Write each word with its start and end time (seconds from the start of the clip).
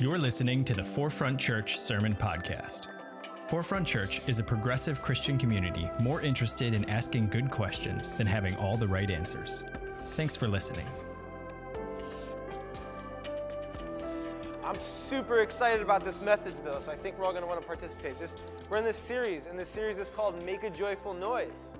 You're 0.00 0.16
listening 0.16 0.64
to 0.64 0.72
the 0.72 0.82
Forefront 0.82 1.38
Church 1.38 1.78
Sermon 1.78 2.16
Podcast. 2.16 2.86
Forefront 3.48 3.86
Church 3.86 4.26
is 4.26 4.38
a 4.38 4.42
progressive 4.42 5.02
Christian 5.02 5.36
community 5.36 5.90
more 6.00 6.22
interested 6.22 6.72
in 6.72 6.88
asking 6.88 7.28
good 7.28 7.50
questions 7.50 8.14
than 8.14 8.26
having 8.26 8.56
all 8.56 8.78
the 8.78 8.88
right 8.88 9.10
answers. 9.10 9.62
Thanks 10.12 10.34
for 10.34 10.48
listening. 10.48 10.86
I'm 14.64 14.80
super 14.80 15.40
excited 15.40 15.82
about 15.82 16.02
this 16.02 16.18
message, 16.22 16.54
though, 16.64 16.80
so 16.82 16.90
I 16.90 16.96
think 16.96 17.18
we're 17.18 17.26
all 17.26 17.32
going 17.32 17.42
to 17.42 17.48
want 17.48 17.60
to 17.60 17.66
participate. 17.66 18.18
This, 18.18 18.36
we're 18.70 18.78
in 18.78 18.84
this 18.84 18.96
series, 18.96 19.44
and 19.44 19.58
this 19.58 19.68
series 19.68 19.98
is 19.98 20.08
called 20.08 20.42
Make 20.46 20.62
a 20.62 20.70
Joyful 20.70 21.12
Noise. 21.12 21.74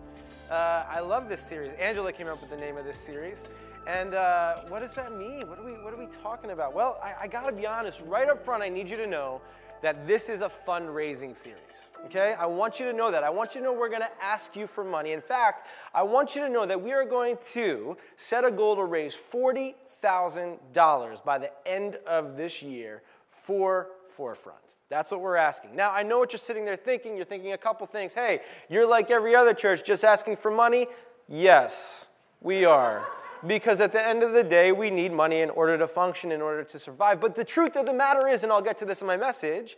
Uh, 0.50 0.84
I 0.90 1.00
love 1.00 1.30
this 1.30 1.40
series. 1.40 1.72
Angela 1.80 2.12
came 2.12 2.26
up 2.26 2.42
with 2.42 2.50
the 2.50 2.58
name 2.58 2.76
of 2.76 2.84
this 2.84 2.98
series. 2.98 3.48
And 3.86 4.14
uh, 4.14 4.56
what 4.68 4.80
does 4.80 4.94
that 4.94 5.16
mean? 5.16 5.48
What 5.48 5.58
are 5.58 5.64
we, 5.64 5.72
what 5.72 5.92
are 5.92 5.96
we 5.96 6.06
talking 6.22 6.50
about? 6.50 6.74
Well, 6.74 6.98
I, 7.02 7.14
I 7.22 7.26
got 7.26 7.46
to 7.46 7.52
be 7.52 7.66
honest, 7.66 8.02
right 8.06 8.28
up 8.28 8.44
front, 8.44 8.62
I 8.62 8.68
need 8.68 8.90
you 8.90 8.98
to 8.98 9.06
know 9.06 9.40
that 9.82 10.06
this 10.06 10.28
is 10.28 10.42
a 10.42 10.50
fundraising 10.66 11.34
series. 11.36 11.90
Okay? 12.06 12.34
I 12.38 12.46
want 12.46 12.78
you 12.78 12.86
to 12.86 12.92
know 12.92 13.10
that. 13.10 13.24
I 13.24 13.30
want 13.30 13.54
you 13.54 13.60
to 13.60 13.66
know 13.66 13.72
we're 13.72 13.88
going 13.88 14.02
to 14.02 14.22
ask 14.22 14.54
you 14.54 14.66
for 14.66 14.84
money. 14.84 15.12
In 15.12 15.22
fact, 15.22 15.66
I 15.94 16.02
want 16.02 16.36
you 16.36 16.42
to 16.42 16.50
know 16.50 16.66
that 16.66 16.80
we 16.80 16.92
are 16.92 17.06
going 17.06 17.38
to 17.52 17.96
set 18.16 18.44
a 18.44 18.50
goal 18.50 18.76
to 18.76 18.84
raise 18.84 19.16
$40,000 19.16 21.24
by 21.24 21.38
the 21.38 21.50
end 21.66 21.96
of 22.06 22.36
this 22.36 22.62
year 22.62 23.02
for 23.28 23.88
Forefront. 24.10 24.58
That's 24.90 25.10
what 25.12 25.20
we're 25.20 25.36
asking. 25.36 25.76
Now, 25.76 25.92
I 25.92 26.02
know 26.02 26.18
what 26.18 26.32
you're 26.32 26.38
sitting 26.38 26.64
there 26.64 26.76
thinking. 26.76 27.16
You're 27.16 27.24
thinking 27.24 27.52
a 27.52 27.58
couple 27.58 27.86
things. 27.86 28.12
Hey, 28.12 28.40
you're 28.68 28.88
like 28.88 29.10
every 29.10 29.36
other 29.36 29.54
church, 29.54 29.84
just 29.84 30.04
asking 30.04 30.36
for 30.36 30.50
money? 30.50 30.88
Yes, 31.28 32.08
we 32.42 32.64
are 32.64 33.06
because 33.46 33.80
at 33.80 33.92
the 33.92 34.06
end 34.06 34.22
of 34.22 34.32
the 34.32 34.44
day, 34.44 34.72
we 34.72 34.90
need 34.90 35.12
money 35.12 35.40
in 35.40 35.50
order 35.50 35.78
to 35.78 35.86
function, 35.86 36.32
in 36.32 36.40
order 36.40 36.64
to 36.64 36.78
survive. 36.78 37.20
But 37.20 37.34
the 37.34 37.44
truth 37.44 37.76
of 37.76 37.86
the 37.86 37.92
matter 37.92 38.26
is, 38.26 38.42
and 38.42 38.52
I'll 38.52 38.62
get 38.62 38.78
to 38.78 38.84
this 38.84 39.00
in 39.00 39.06
my 39.06 39.16
message, 39.16 39.76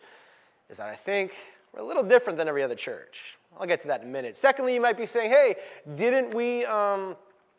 is 0.68 0.76
that 0.78 0.88
I 0.88 0.96
think 0.96 1.34
we're 1.72 1.80
a 1.80 1.86
little 1.86 2.02
different 2.02 2.38
than 2.38 2.48
every 2.48 2.62
other 2.62 2.74
church. 2.74 3.36
I'll 3.58 3.66
get 3.66 3.82
to 3.82 3.88
that 3.88 4.02
in 4.02 4.08
a 4.08 4.10
minute. 4.10 4.36
Secondly, 4.36 4.74
you 4.74 4.80
might 4.80 4.96
be 4.96 5.06
saying, 5.06 5.30
hey, 5.30 5.56
didn't 5.94 6.34
we 6.34 6.64
um, 6.64 7.16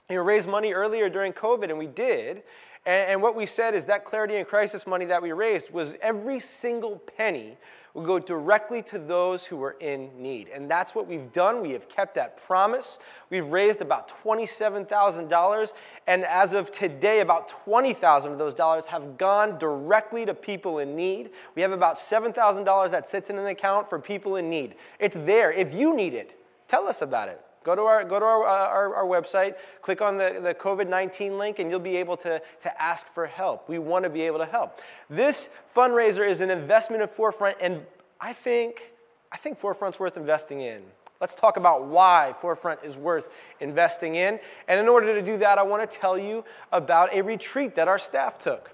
you 0.09 0.15
know, 0.15 0.23
raise 0.23 0.47
money 0.47 0.73
earlier 0.73 1.09
during 1.09 1.33
COVID? 1.33 1.69
And 1.69 1.77
we 1.77 1.87
did. 1.87 2.43
And, 2.85 3.11
and 3.11 3.21
what 3.21 3.35
we 3.35 3.45
said 3.45 3.73
is 3.73 3.85
that 3.85 4.05
clarity 4.05 4.35
and 4.35 4.47
crisis 4.47 4.85
money 4.85 5.05
that 5.05 5.21
we 5.21 5.31
raised 5.31 5.71
was 5.71 5.95
every 6.01 6.39
single 6.39 6.97
penny 6.97 7.57
will 7.93 8.03
go 8.03 8.17
directly 8.17 8.81
to 8.81 8.97
those 8.97 9.45
who 9.45 9.55
were 9.55 9.77
in 9.79 10.09
need. 10.17 10.49
And 10.49 10.69
that's 10.69 10.95
what 10.95 11.07
we've 11.07 11.31
done. 11.31 11.61
We 11.61 11.71
have 11.71 11.87
kept 11.87 12.15
that 12.15 12.37
promise. 12.37 12.97
We've 13.29 13.47
raised 13.47 13.81
about 13.81 14.11
$27,000. 14.23 15.73
And 16.07 16.25
as 16.25 16.53
of 16.53 16.71
today, 16.71 17.19
about 17.19 17.49
20,000 17.49 18.31
of 18.31 18.37
those 18.39 18.55
dollars 18.55 18.87
have 18.87 19.17
gone 19.17 19.59
directly 19.59 20.25
to 20.25 20.33
people 20.33 20.79
in 20.79 20.95
need. 20.95 21.29
We 21.55 21.61
have 21.61 21.71
about 21.71 21.97
$7,000 21.97 22.91
that 22.91 23.07
sits 23.07 23.29
in 23.29 23.37
an 23.37 23.45
account 23.45 23.87
for 23.87 23.99
people 23.99 24.37
in 24.37 24.49
need. 24.49 24.75
It's 24.99 25.15
there. 25.15 25.51
If 25.51 25.73
you 25.75 25.95
need 25.95 26.15
it, 26.15 26.37
tell 26.67 26.87
us 26.87 27.03
about 27.03 27.29
it. 27.29 27.39
Go 27.63 27.75
to 27.75 27.81
our, 27.81 28.03
go 28.03 28.19
to 28.19 28.25
our, 28.25 28.43
uh, 28.43 28.67
our, 28.67 28.95
our, 28.95 29.05
website, 29.05 29.55
click 29.81 30.01
on 30.01 30.17
the, 30.17 30.39
the 30.41 30.53
COVID 30.53 30.87
19 30.87 31.37
link, 31.37 31.59
and 31.59 31.69
you'll 31.69 31.79
be 31.79 31.97
able 31.97 32.17
to, 32.17 32.41
to 32.59 32.81
ask 32.81 33.07
for 33.07 33.25
help. 33.25 33.69
We 33.69 33.79
want 33.79 34.03
to 34.03 34.09
be 34.09 34.21
able 34.21 34.39
to 34.39 34.45
help. 34.45 34.81
This 35.09 35.49
fundraiser 35.75 36.27
is 36.27 36.41
an 36.41 36.49
investment 36.49 37.01
in 37.01 37.07
Forefront, 37.07 37.57
and 37.61 37.85
I 38.19 38.33
think, 38.33 38.93
I 39.31 39.37
think 39.37 39.59
Forefront's 39.59 39.99
worth 39.99 40.17
investing 40.17 40.61
in. 40.61 40.83
Let's 41.21 41.35
talk 41.35 41.55
about 41.55 41.85
why 41.85 42.33
Forefront 42.41 42.81
is 42.83 42.97
worth 42.97 43.29
investing 43.61 44.15
in. 44.15 44.41
And 44.67 44.77
in 44.77 44.89
order 44.89 45.13
to 45.13 45.21
do 45.21 45.37
that, 45.37 45.57
I 45.57 45.63
want 45.63 45.89
to 45.89 45.97
tell 45.97 46.17
you 46.17 46.43
about 46.73 47.13
a 47.13 47.21
retreat 47.21 47.75
that 47.75 47.87
our 47.87 47.97
staff 47.97 48.37
took. 48.37 48.71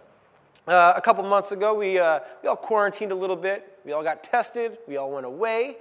Uh, 0.68 0.94
a 0.96 1.02
couple 1.02 1.24
months 1.24 1.52
ago, 1.52 1.76
we, 1.76 2.00
uh, 2.00 2.20
we 2.42 2.50
all 2.50 2.56
quarantined 2.56 3.12
a 3.12 3.16
little 3.16 3.36
bit. 3.36 3.80
We 3.86 3.92
all 3.92 4.04
got 4.04 4.24
tested. 4.24 4.78
We 4.88 4.98
all 4.98 5.12
went 5.12 5.26
away. 5.26 5.78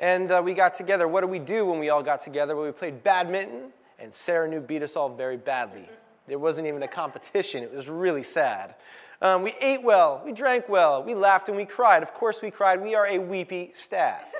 And 0.00 0.32
uh, 0.32 0.40
we 0.42 0.54
got 0.54 0.72
together. 0.72 1.06
What 1.06 1.20
did 1.20 1.30
we 1.30 1.38
do 1.38 1.66
when 1.66 1.78
we 1.78 1.90
all 1.90 2.02
got 2.02 2.20
together? 2.20 2.56
Well, 2.56 2.64
we 2.64 2.72
played 2.72 3.04
badminton, 3.04 3.70
and 3.98 4.12
Sarah 4.12 4.48
New 4.48 4.60
beat 4.60 4.82
us 4.82 4.96
all 4.96 5.10
very 5.10 5.36
badly. 5.36 5.86
There 6.26 6.38
wasn't 6.38 6.66
even 6.66 6.82
a 6.82 6.88
competition. 6.88 7.62
It 7.62 7.72
was 7.72 7.90
really 7.90 8.22
sad. 8.22 8.76
Um, 9.20 9.42
we 9.42 9.52
ate 9.60 9.82
well, 9.82 10.22
we 10.24 10.32
drank 10.32 10.70
well, 10.70 11.02
we 11.02 11.14
laughed 11.14 11.48
and 11.48 11.56
we 11.56 11.66
cried. 11.66 12.02
Of 12.02 12.14
course, 12.14 12.40
we 12.40 12.50
cried. 12.50 12.80
We 12.80 12.94
are 12.94 13.06
a 13.06 13.18
weepy 13.18 13.72
staff. 13.74 14.32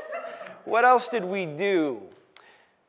what 0.64 0.86
else 0.86 1.08
did 1.08 1.26
we 1.26 1.44
do? 1.44 2.00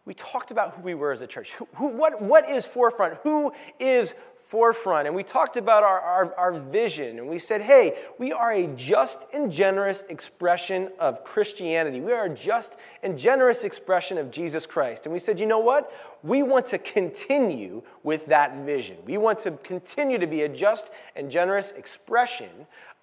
We 0.06 0.14
talked 0.14 0.52
about 0.52 0.74
who 0.76 0.82
we 0.82 0.94
were 0.94 1.12
as 1.12 1.22
a 1.22 1.28
church. 1.28 1.52
Who, 1.52 1.68
who, 1.76 1.88
what, 1.90 2.22
what 2.22 2.50
is 2.50 2.66
Forefront? 2.66 3.18
Who 3.24 3.52
is 3.80 4.16
forefront 4.52 5.08
and 5.08 5.16
we 5.16 5.24
talked 5.24 5.56
about 5.56 5.82
our, 5.82 6.02
our, 6.02 6.36
our, 6.36 6.60
vision 6.60 7.20
and 7.20 7.30
we 7.30 7.40
said, 7.40 7.62
hey, 7.62 7.98
we 8.18 8.34
are 8.34 8.52
a 8.52 8.68
just 8.76 9.26
and 9.34 9.50
generous 9.50 10.04
expression 10.10 10.90
of 11.00 11.24
Christianity. 11.24 12.02
We 12.02 12.12
are 12.12 12.26
a 12.26 12.36
just 12.36 12.76
and 13.02 13.18
generous 13.18 13.64
expression 13.64 14.18
of 14.18 14.30
Jesus 14.30 14.66
Christ. 14.66 15.06
And 15.06 15.14
we 15.14 15.20
said, 15.20 15.40
you 15.40 15.46
know 15.46 15.60
what? 15.60 15.94
We 16.22 16.44
want 16.44 16.66
to 16.66 16.78
continue 16.80 17.82
with 18.04 18.26
that 18.26 18.66
vision. 18.66 18.98
We 19.06 19.18
want 19.18 19.40
to 19.40 19.52
continue 19.52 20.18
to 20.18 20.28
be 20.28 20.42
a 20.42 20.50
just 20.50 20.92
and 21.16 21.32
generous 21.32 21.72
expression 21.72 22.50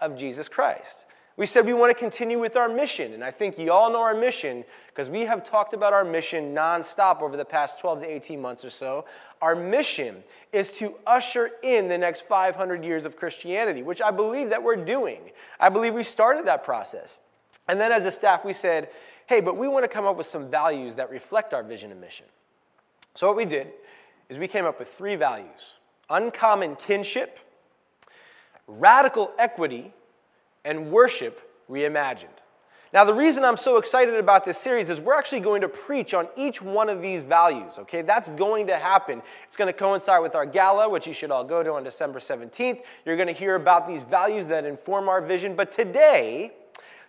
of 0.02 0.18
Jesus 0.18 0.50
Christ. 0.50 1.06
We 1.38 1.46
said 1.46 1.66
we 1.66 1.72
want 1.72 1.90
to 1.90 1.98
continue 1.98 2.40
with 2.40 2.56
our 2.56 2.68
mission, 2.68 3.12
and 3.12 3.22
I 3.22 3.30
think 3.30 3.60
you 3.60 3.70
all 3.70 3.92
know 3.92 4.00
our 4.00 4.12
mission 4.12 4.64
because 4.88 5.08
we 5.08 5.20
have 5.20 5.44
talked 5.44 5.72
about 5.72 5.92
our 5.92 6.04
mission 6.04 6.52
nonstop 6.52 7.22
over 7.22 7.36
the 7.36 7.44
past 7.44 7.78
12 7.78 8.00
to 8.00 8.12
18 8.12 8.42
months 8.42 8.64
or 8.64 8.70
so. 8.70 9.04
Our 9.40 9.54
mission 9.54 10.22
is 10.52 10.72
to 10.78 10.94
usher 11.06 11.50
in 11.62 11.88
the 11.88 11.98
next 11.98 12.22
500 12.22 12.84
years 12.84 13.04
of 13.04 13.16
Christianity, 13.16 13.82
which 13.82 14.02
I 14.02 14.10
believe 14.10 14.50
that 14.50 14.62
we're 14.62 14.76
doing. 14.76 15.30
I 15.60 15.68
believe 15.68 15.94
we 15.94 16.02
started 16.02 16.46
that 16.46 16.64
process. 16.64 17.18
And 17.68 17.80
then 17.80 17.92
as 17.92 18.06
a 18.06 18.10
staff, 18.10 18.44
we 18.44 18.52
said, 18.52 18.88
hey, 19.26 19.40
but 19.40 19.56
we 19.56 19.68
want 19.68 19.84
to 19.84 19.88
come 19.88 20.06
up 20.06 20.16
with 20.16 20.26
some 20.26 20.50
values 20.50 20.94
that 20.96 21.10
reflect 21.10 21.52
our 21.52 21.62
vision 21.62 21.92
and 21.92 22.00
mission. 22.00 22.26
So 23.14 23.26
what 23.26 23.36
we 23.36 23.44
did 23.44 23.68
is 24.28 24.38
we 24.38 24.48
came 24.48 24.64
up 24.64 24.78
with 24.78 24.88
three 24.88 25.16
values 25.16 25.74
uncommon 26.10 26.76
kinship, 26.76 27.38
radical 28.66 29.30
equity, 29.38 29.92
and 30.64 30.90
worship 30.90 31.40
reimagined. 31.70 32.28
Now, 32.92 33.04
the 33.04 33.12
reason 33.12 33.44
I'm 33.44 33.58
so 33.58 33.76
excited 33.76 34.14
about 34.14 34.46
this 34.46 34.56
series 34.56 34.88
is 34.88 34.98
we're 34.98 35.18
actually 35.18 35.40
going 35.40 35.60
to 35.60 35.68
preach 35.68 36.14
on 36.14 36.26
each 36.36 36.62
one 36.62 36.88
of 36.88 37.02
these 37.02 37.20
values, 37.20 37.78
okay? 37.80 38.00
That's 38.00 38.30
going 38.30 38.66
to 38.68 38.78
happen. 38.78 39.20
It's 39.46 39.58
going 39.58 39.66
to 39.66 39.78
coincide 39.78 40.22
with 40.22 40.34
our 40.34 40.46
gala, 40.46 40.88
which 40.88 41.06
you 41.06 41.12
should 41.12 41.30
all 41.30 41.44
go 41.44 41.62
to 41.62 41.74
on 41.74 41.84
December 41.84 42.18
17th. 42.18 42.80
You're 43.04 43.16
going 43.16 43.28
to 43.28 43.34
hear 43.34 43.56
about 43.56 43.86
these 43.86 44.04
values 44.04 44.46
that 44.46 44.64
inform 44.64 45.08
our 45.08 45.20
vision. 45.20 45.54
But 45.54 45.72
today, 45.72 46.52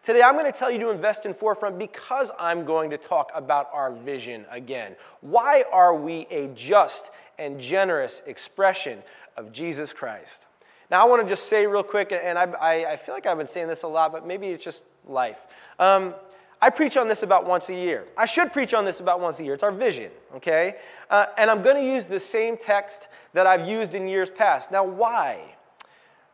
Today, 0.01 0.21
I'm 0.21 0.35
going 0.35 0.49
to 0.49 0.57
tell 0.57 0.71
you 0.71 0.79
to 0.79 0.91
invest 0.91 1.25
in 1.25 1.33
Forefront 1.33 1.77
because 1.77 2.31
I'm 2.39 2.63
going 2.63 2.89
to 2.91 2.97
talk 2.97 3.31
about 3.35 3.69
our 3.73 3.91
vision 3.91 4.45
again. 4.49 4.95
Why 5.19 5.65
are 5.73 5.93
we 5.93 6.25
a 6.31 6.47
just 6.55 7.11
and 7.37 7.59
generous 7.59 8.21
expression 8.25 9.03
of 9.35 9.51
Jesus 9.51 9.91
Christ? 9.91 10.45
Now, 10.89 11.05
I 11.05 11.09
want 11.09 11.21
to 11.21 11.27
just 11.27 11.49
say 11.49 11.67
real 11.67 11.83
quick, 11.83 12.13
and 12.13 12.39
I, 12.39 12.85
I, 12.93 12.95
feel 12.95 13.13
like 13.13 13.27
I've 13.27 13.37
been 13.37 13.45
saying 13.45 13.67
this 13.67 13.83
a 13.83 13.89
lot, 13.89 14.13
but 14.13 14.25
maybe 14.25 14.47
it's 14.47 14.63
just 14.63 14.85
life. 15.09 15.47
Um, 15.79 16.13
I 16.61 16.69
preach 16.69 16.97
on 16.97 17.07
this 17.07 17.23
about 17.23 17.45
once 17.45 17.69
a 17.69 17.73
year. 17.73 18.05
I 18.17 18.25
should 18.25 18.51
preach 18.51 18.73
on 18.73 18.83
this 18.83 18.99
about 18.99 19.21
once 19.21 19.39
a 19.39 19.43
year. 19.43 19.53
It's 19.53 19.63
our 19.63 19.71
vision, 19.71 20.11
okay? 20.35 20.75
Uh, 21.09 21.27
and 21.37 21.49
I'm 21.49 21.61
going 21.61 21.77
to 21.77 21.85
use 21.85 22.05
the 22.05 22.19
same 22.19 22.57
text 22.57 23.07
that 23.33 23.47
I've 23.47 23.67
used 23.67 23.95
in 23.95 24.07
years 24.07 24.29
past. 24.29 24.69
Now, 24.69 24.83
why? 24.83 25.55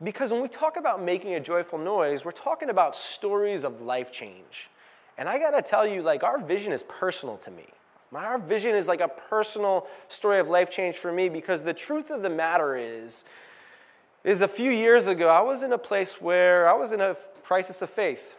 Because 0.02 0.32
when 0.32 0.42
we 0.42 0.48
talk 0.48 0.78
about 0.78 1.02
making 1.02 1.36
a 1.36 1.40
joyful 1.40 1.78
noise, 1.78 2.26
we're 2.26 2.32
talking 2.32 2.70
about 2.70 2.96
stories 2.96 3.64
of 3.64 3.82
life 3.82 4.12
change. 4.12 4.70
And 5.18 5.30
I 5.30 5.38
got 5.38 5.52
to 5.52 5.62
tell 5.62 5.86
you, 5.86 6.02
like, 6.02 6.24
our 6.24 6.40
vision 6.40 6.74
is 6.74 6.84
personal 6.84 7.38
to 7.38 7.52
me. 7.52 7.66
Our 8.14 8.38
vision 8.38 8.76
is 8.76 8.88
like 8.88 9.02
a 9.02 9.08
personal 9.08 9.88
story 10.08 10.40
of 10.40 10.48
life 10.48 10.70
change 10.70 10.96
for 10.96 11.12
me 11.12 11.28
because 11.28 11.62
the 11.62 11.74
truth 11.74 12.12
of 12.12 12.22
the 12.22 12.30
matter 12.30 12.76
is 12.76 13.26
is 14.24 14.42
a 14.42 14.48
few 14.48 14.72
years 14.72 15.06
ago, 15.06 15.30
I 15.30 15.42
was 15.42 15.62
in 15.62 15.72
a 15.72 15.78
place 15.78 16.20
where 16.20 16.68
I 16.68 16.74
was 16.74 16.92
in 16.92 17.00
a 17.00 17.16
crisis 17.44 17.82
of 17.84 17.92
faith. 17.92 18.36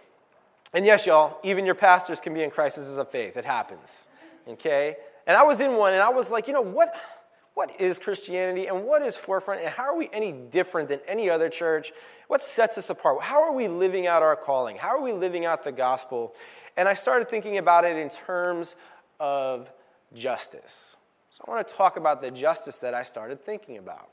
And 0.76 0.84
yes, 0.84 1.06
y'all, 1.06 1.38
even 1.42 1.64
your 1.64 1.74
pastors 1.74 2.20
can 2.20 2.34
be 2.34 2.42
in 2.42 2.50
crises 2.50 2.98
of 2.98 3.08
faith. 3.08 3.38
It 3.38 3.46
happens. 3.46 4.08
Okay? 4.46 4.96
And 5.26 5.34
I 5.34 5.42
was 5.42 5.62
in 5.62 5.72
one, 5.72 5.94
and 5.94 6.02
I 6.02 6.10
was 6.10 6.30
like, 6.30 6.46
you 6.46 6.52
know, 6.52 6.60
what, 6.60 6.94
what 7.54 7.80
is 7.80 7.98
Christianity 7.98 8.66
and 8.66 8.84
what 8.84 9.00
is 9.00 9.16
Forefront, 9.16 9.62
and 9.62 9.70
how 9.70 9.84
are 9.84 9.96
we 9.96 10.10
any 10.12 10.32
different 10.32 10.90
than 10.90 11.00
any 11.08 11.30
other 11.30 11.48
church? 11.48 11.92
What 12.28 12.42
sets 12.42 12.76
us 12.76 12.90
apart? 12.90 13.22
How 13.22 13.42
are 13.42 13.54
we 13.54 13.68
living 13.68 14.06
out 14.06 14.22
our 14.22 14.36
calling? 14.36 14.76
How 14.76 14.88
are 14.88 15.00
we 15.00 15.12
living 15.12 15.46
out 15.46 15.64
the 15.64 15.72
gospel? 15.72 16.34
And 16.76 16.90
I 16.90 16.92
started 16.92 17.30
thinking 17.30 17.56
about 17.56 17.86
it 17.86 17.96
in 17.96 18.10
terms 18.10 18.76
of 19.18 19.72
justice. 20.12 20.98
So 21.30 21.42
I 21.48 21.50
want 21.50 21.66
to 21.66 21.74
talk 21.74 21.96
about 21.96 22.20
the 22.20 22.30
justice 22.30 22.76
that 22.78 22.92
I 22.92 23.02
started 23.02 23.42
thinking 23.42 23.78
about 23.78 24.10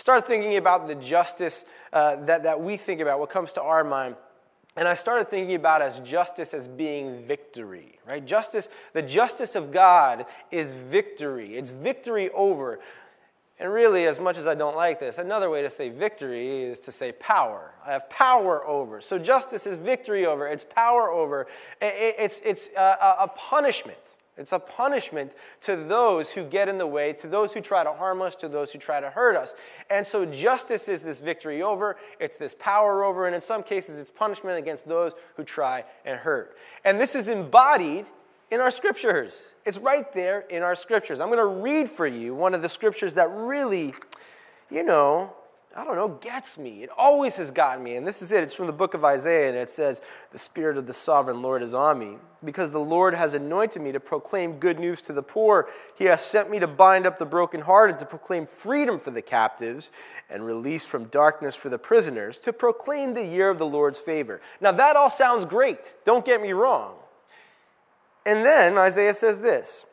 started 0.00 0.26
thinking 0.26 0.56
about 0.56 0.88
the 0.88 0.94
justice 0.94 1.64
uh, 1.92 2.16
that, 2.24 2.44
that 2.44 2.58
we 2.58 2.78
think 2.78 3.00
about, 3.00 3.20
what 3.20 3.28
comes 3.28 3.52
to 3.52 3.62
our 3.62 3.84
mind. 3.84 4.16
And 4.76 4.86
I 4.86 4.94
started 4.94 5.28
thinking 5.28 5.56
about 5.56 5.82
as 5.82 6.00
justice 6.00 6.54
as 6.54 6.68
being 6.68 7.24
victory, 7.24 7.98
right? 8.06 8.24
Justice, 8.24 8.68
the 8.92 9.02
justice 9.02 9.56
of 9.56 9.72
God 9.72 10.26
is 10.50 10.72
victory. 10.72 11.56
It's 11.56 11.70
victory 11.70 12.30
over. 12.30 12.78
And 13.58 13.70
really, 13.72 14.06
as 14.06 14.18
much 14.18 14.38
as 14.38 14.46
I 14.46 14.54
don't 14.54 14.76
like 14.76 15.00
this, 15.00 15.18
another 15.18 15.50
way 15.50 15.60
to 15.60 15.68
say 15.68 15.90
victory 15.90 16.62
is 16.62 16.78
to 16.80 16.92
say 16.92 17.12
power. 17.12 17.74
I 17.84 17.92
have 17.92 18.08
power 18.08 18.64
over. 18.64 19.00
So 19.00 19.18
justice 19.18 19.66
is 19.66 19.76
victory 19.76 20.24
over, 20.24 20.46
it's 20.46 20.64
power 20.64 21.10
over. 21.10 21.46
It's, 21.80 22.40
it's 22.44 22.70
a, 22.76 23.16
a 23.20 23.28
punishment. 23.36 23.98
It's 24.40 24.52
a 24.52 24.58
punishment 24.58 25.36
to 25.62 25.76
those 25.76 26.32
who 26.32 26.44
get 26.44 26.68
in 26.68 26.78
the 26.78 26.86
way, 26.86 27.12
to 27.14 27.26
those 27.26 27.52
who 27.52 27.60
try 27.60 27.84
to 27.84 27.92
harm 27.92 28.22
us, 28.22 28.34
to 28.36 28.48
those 28.48 28.72
who 28.72 28.78
try 28.78 29.00
to 29.00 29.10
hurt 29.10 29.36
us. 29.36 29.54
And 29.90 30.06
so 30.06 30.24
justice 30.24 30.88
is 30.88 31.02
this 31.02 31.18
victory 31.18 31.62
over, 31.62 31.96
it's 32.18 32.36
this 32.36 32.54
power 32.58 33.04
over, 33.04 33.26
and 33.26 33.34
in 33.34 33.40
some 33.40 33.62
cases 33.62 33.98
it's 33.98 34.10
punishment 34.10 34.58
against 34.58 34.88
those 34.88 35.12
who 35.36 35.44
try 35.44 35.84
and 36.04 36.18
hurt. 36.18 36.56
And 36.84 36.98
this 36.98 37.14
is 37.14 37.28
embodied 37.28 38.08
in 38.50 38.60
our 38.60 38.70
scriptures. 38.70 39.48
It's 39.64 39.78
right 39.78 40.12
there 40.14 40.40
in 40.40 40.62
our 40.62 40.74
scriptures. 40.74 41.20
I'm 41.20 41.28
going 41.28 41.38
to 41.38 41.62
read 41.62 41.88
for 41.88 42.06
you 42.06 42.34
one 42.34 42.54
of 42.54 42.62
the 42.62 42.68
scriptures 42.68 43.14
that 43.14 43.30
really, 43.30 43.94
you 44.70 44.82
know, 44.82 45.34
I 45.76 45.84
don't 45.84 45.94
know, 45.94 46.08
gets 46.08 46.58
me. 46.58 46.82
It 46.82 46.90
always 46.96 47.36
has 47.36 47.52
gotten 47.52 47.84
me. 47.84 47.94
And 47.94 48.04
this 48.06 48.22
is 48.22 48.32
it. 48.32 48.42
It's 48.42 48.54
from 48.54 48.66
the 48.66 48.72
book 48.72 48.94
of 48.94 49.04
Isaiah, 49.04 49.48
and 49.48 49.56
it 49.56 49.70
says, 49.70 50.00
The 50.32 50.38
Spirit 50.38 50.76
of 50.76 50.88
the 50.88 50.92
sovereign 50.92 51.42
Lord 51.42 51.62
is 51.62 51.74
on 51.74 51.96
me, 51.98 52.16
because 52.44 52.72
the 52.72 52.80
Lord 52.80 53.14
has 53.14 53.34
anointed 53.34 53.80
me 53.80 53.92
to 53.92 54.00
proclaim 54.00 54.54
good 54.54 54.80
news 54.80 55.00
to 55.02 55.12
the 55.12 55.22
poor. 55.22 55.68
He 55.94 56.06
has 56.06 56.22
sent 56.22 56.50
me 56.50 56.58
to 56.58 56.66
bind 56.66 57.06
up 57.06 57.18
the 57.18 57.26
brokenhearted, 57.26 58.00
to 58.00 58.04
proclaim 58.04 58.46
freedom 58.46 58.98
for 58.98 59.12
the 59.12 59.22
captives, 59.22 59.92
and 60.28 60.44
release 60.44 60.86
from 60.86 61.04
darkness 61.04 61.54
for 61.54 61.68
the 61.68 61.78
prisoners, 61.78 62.40
to 62.40 62.52
proclaim 62.52 63.14
the 63.14 63.24
year 63.24 63.48
of 63.48 63.58
the 63.58 63.66
Lord's 63.66 64.00
favor. 64.00 64.40
Now, 64.60 64.72
that 64.72 64.96
all 64.96 65.10
sounds 65.10 65.44
great. 65.44 65.94
Don't 66.04 66.24
get 66.24 66.42
me 66.42 66.52
wrong. 66.52 66.94
And 68.26 68.44
then 68.44 68.76
Isaiah 68.76 69.14
says 69.14 69.38
this 69.38 69.86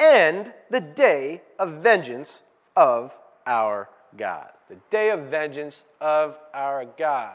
and 0.00 0.52
the 0.70 0.80
day 0.80 1.42
of 1.58 1.82
vengeance 1.82 2.42
of 2.74 3.18
our 3.46 3.88
God. 4.16 4.50
The 4.68 4.76
day 4.90 5.10
of 5.10 5.20
vengeance 5.22 5.84
of 6.00 6.38
our 6.54 6.84
God. 6.84 7.34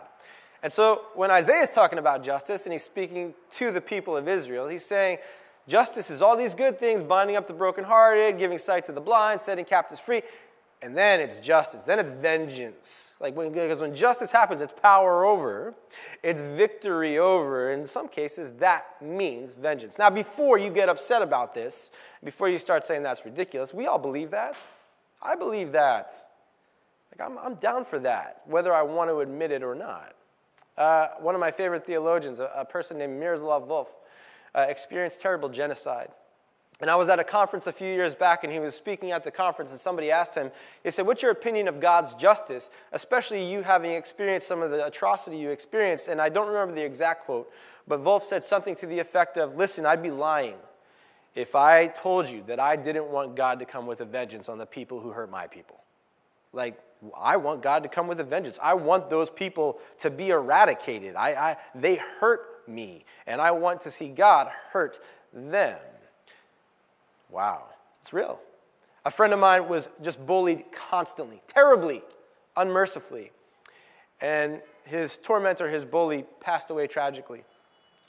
And 0.63 0.71
so 0.71 1.05
when 1.13 1.29
Isaiah 1.31 1.61
is 1.61 1.69
talking 1.69 1.99
about 1.99 2.23
justice 2.23 2.65
and 2.65 2.73
he's 2.73 2.83
speaking 2.83 3.33
to 3.51 3.71
the 3.71 3.81
people 3.81 4.17
of 4.17 4.27
Israel, 4.27 4.67
he's 4.67 4.85
saying, 4.85 5.19
Justice 5.67 6.11
is 6.11 6.21
all 6.21 6.37
these 6.37 6.53
good 6.53 6.79
things, 6.79 7.01
binding 7.01 7.35
up 7.35 7.47
the 7.47 7.53
brokenhearted, 7.53 8.37
giving 8.37 8.59
sight 8.59 8.85
to 8.85 8.91
the 8.91 9.01
blind, 9.01 9.41
setting 9.41 9.65
captives 9.65 9.99
free. 9.99 10.21
And 10.81 10.95
then 10.95 11.19
it's 11.19 11.39
justice. 11.39 11.83
Then 11.83 11.97
it's 11.97 12.11
vengeance. 12.11 13.15
Like 13.19 13.35
when, 13.35 13.51
because 13.51 13.79
when 13.79 13.95
justice 13.95 14.29
happens, 14.29 14.61
it's 14.61 14.73
power 14.79 15.25
over, 15.25 15.73
it's 16.21 16.41
victory 16.41 17.17
over. 17.17 17.71
In 17.71 17.87
some 17.87 18.07
cases, 18.07 18.51
that 18.53 19.01
means 19.01 19.53
vengeance. 19.53 19.97
Now, 19.97 20.11
before 20.11 20.59
you 20.59 20.69
get 20.69 20.87
upset 20.89 21.23
about 21.23 21.55
this, 21.55 21.89
before 22.23 22.49
you 22.49 22.59
start 22.59 22.85
saying 22.85 23.01
that's 23.01 23.25
ridiculous, 23.25 23.73
we 23.73 23.87
all 23.87 23.97
believe 23.97 24.29
that. 24.31 24.55
I 25.21 25.35
believe 25.35 25.71
that. 25.71 26.11
Like 27.17 27.29
I'm, 27.29 27.37
I'm 27.37 27.55
down 27.55 27.85
for 27.85 27.99
that, 27.99 28.41
whether 28.45 28.73
I 28.73 28.81
want 28.81 29.09
to 29.09 29.19
admit 29.19 29.51
it 29.51 29.63
or 29.63 29.75
not. 29.75 30.13
Uh, 30.77 31.07
one 31.19 31.35
of 31.35 31.41
my 31.41 31.51
favorite 31.51 31.85
theologians, 31.85 32.39
a, 32.39 32.51
a 32.55 32.65
person 32.65 32.97
named 32.97 33.17
Miroslav 33.19 33.67
Volf, 33.67 33.87
uh, 34.53 34.65
experienced 34.67 35.21
terrible 35.21 35.49
genocide. 35.49 36.09
And 36.81 36.89
I 36.89 36.95
was 36.95 37.07
at 37.07 37.19
a 37.19 37.23
conference 37.23 37.67
a 37.67 37.71
few 37.71 37.87
years 37.87 38.15
back, 38.15 38.43
and 38.43 38.51
he 38.51 38.59
was 38.59 38.75
speaking 38.75 39.11
at 39.11 39.23
the 39.23 39.31
conference, 39.31 39.71
and 39.71 39.79
somebody 39.79 40.11
asked 40.11 40.35
him, 40.35 40.51
he 40.83 40.91
said, 40.91 41.07
What's 41.07 41.23
your 41.23 41.31
opinion 41.31 41.69
of 41.69 41.79
God's 41.79 42.13
justice, 42.15 42.69
especially 42.91 43.49
you 43.49 43.61
having 43.61 43.93
experienced 43.93 44.47
some 44.47 44.61
of 44.61 44.71
the 44.71 44.85
atrocity 44.85 45.37
you 45.37 45.51
experienced? 45.51 46.09
And 46.09 46.19
I 46.19 46.27
don't 46.27 46.47
remember 46.47 46.75
the 46.75 46.83
exact 46.83 47.25
quote, 47.25 47.49
but 47.87 48.03
Volf 48.03 48.23
said 48.23 48.43
something 48.43 48.75
to 48.75 48.87
the 48.87 48.99
effect 48.99 49.37
of, 49.37 49.55
Listen, 49.55 49.85
I'd 49.85 50.03
be 50.03 50.11
lying 50.11 50.57
if 51.33 51.55
I 51.55 51.87
told 51.87 52.29
you 52.29 52.43
that 52.47 52.59
I 52.59 52.75
didn't 52.75 53.07
want 53.07 53.37
God 53.37 53.59
to 53.59 53.65
come 53.65 53.85
with 53.85 54.01
a 54.01 54.05
vengeance 54.05 54.49
on 54.49 54.57
the 54.57 54.65
people 54.65 54.99
who 54.99 55.11
hurt 55.11 55.31
my 55.31 55.47
people. 55.47 55.79
Like, 56.51 56.77
I 57.15 57.37
want 57.37 57.61
God 57.61 57.83
to 57.83 57.89
come 57.89 58.07
with 58.07 58.19
a 58.19 58.23
vengeance. 58.23 58.57
I 58.61 58.73
want 58.73 59.09
those 59.09 59.29
people 59.29 59.79
to 59.99 60.09
be 60.09 60.29
eradicated. 60.29 61.15
I, 61.15 61.29
I, 61.51 61.57
they 61.75 61.95
hurt 61.95 62.67
me, 62.67 63.05
and 63.27 63.41
I 63.41 63.51
want 63.51 63.81
to 63.81 63.91
see 63.91 64.09
God 64.09 64.49
hurt 64.71 64.99
them. 65.33 65.77
Wow, 67.29 67.65
it's 68.01 68.13
real. 68.13 68.39
A 69.05 69.11
friend 69.11 69.33
of 69.33 69.39
mine 69.39 69.67
was 69.67 69.89
just 70.01 70.25
bullied 70.25 70.71
constantly, 70.71 71.41
terribly, 71.47 72.01
unmercifully. 72.57 73.31
And 74.21 74.61
his 74.85 75.17
tormentor, 75.17 75.69
his 75.69 75.85
bully, 75.85 76.25
passed 76.39 76.69
away 76.69 76.87
tragically. 76.87 77.43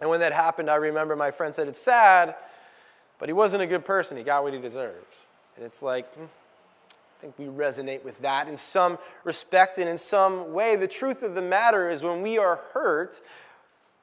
And 0.00 0.08
when 0.08 0.20
that 0.20 0.32
happened, 0.32 0.70
I 0.70 0.76
remember 0.76 1.16
my 1.16 1.30
friend 1.30 1.54
said, 1.54 1.68
It's 1.68 1.78
sad, 1.78 2.34
but 3.18 3.28
he 3.28 3.32
wasn't 3.32 3.62
a 3.62 3.66
good 3.66 3.84
person. 3.84 4.16
He 4.16 4.22
got 4.22 4.42
what 4.42 4.52
he 4.52 4.58
deserved. 4.58 5.14
And 5.56 5.64
it's 5.64 5.82
like, 5.82 6.12
hmm, 6.14 6.26
I 7.16 7.22
think 7.22 7.38
we 7.38 7.46
resonate 7.46 8.04
with 8.04 8.18
that 8.20 8.46
in 8.46 8.58
some 8.58 8.98
respect 9.24 9.78
and 9.78 9.88
in 9.88 9.96
some 9.96 10.52
way. 10.52 10.76
The 10.76 10.86
truth 10.86 11.22
of 11.22 11.34
the 11.34 11.40
matter 11.40 11.88
is, 11.88 12.02
when 12.02 12.20
we 12.20 12.36
are 12.36 12.60
hurt, 12.74 13.22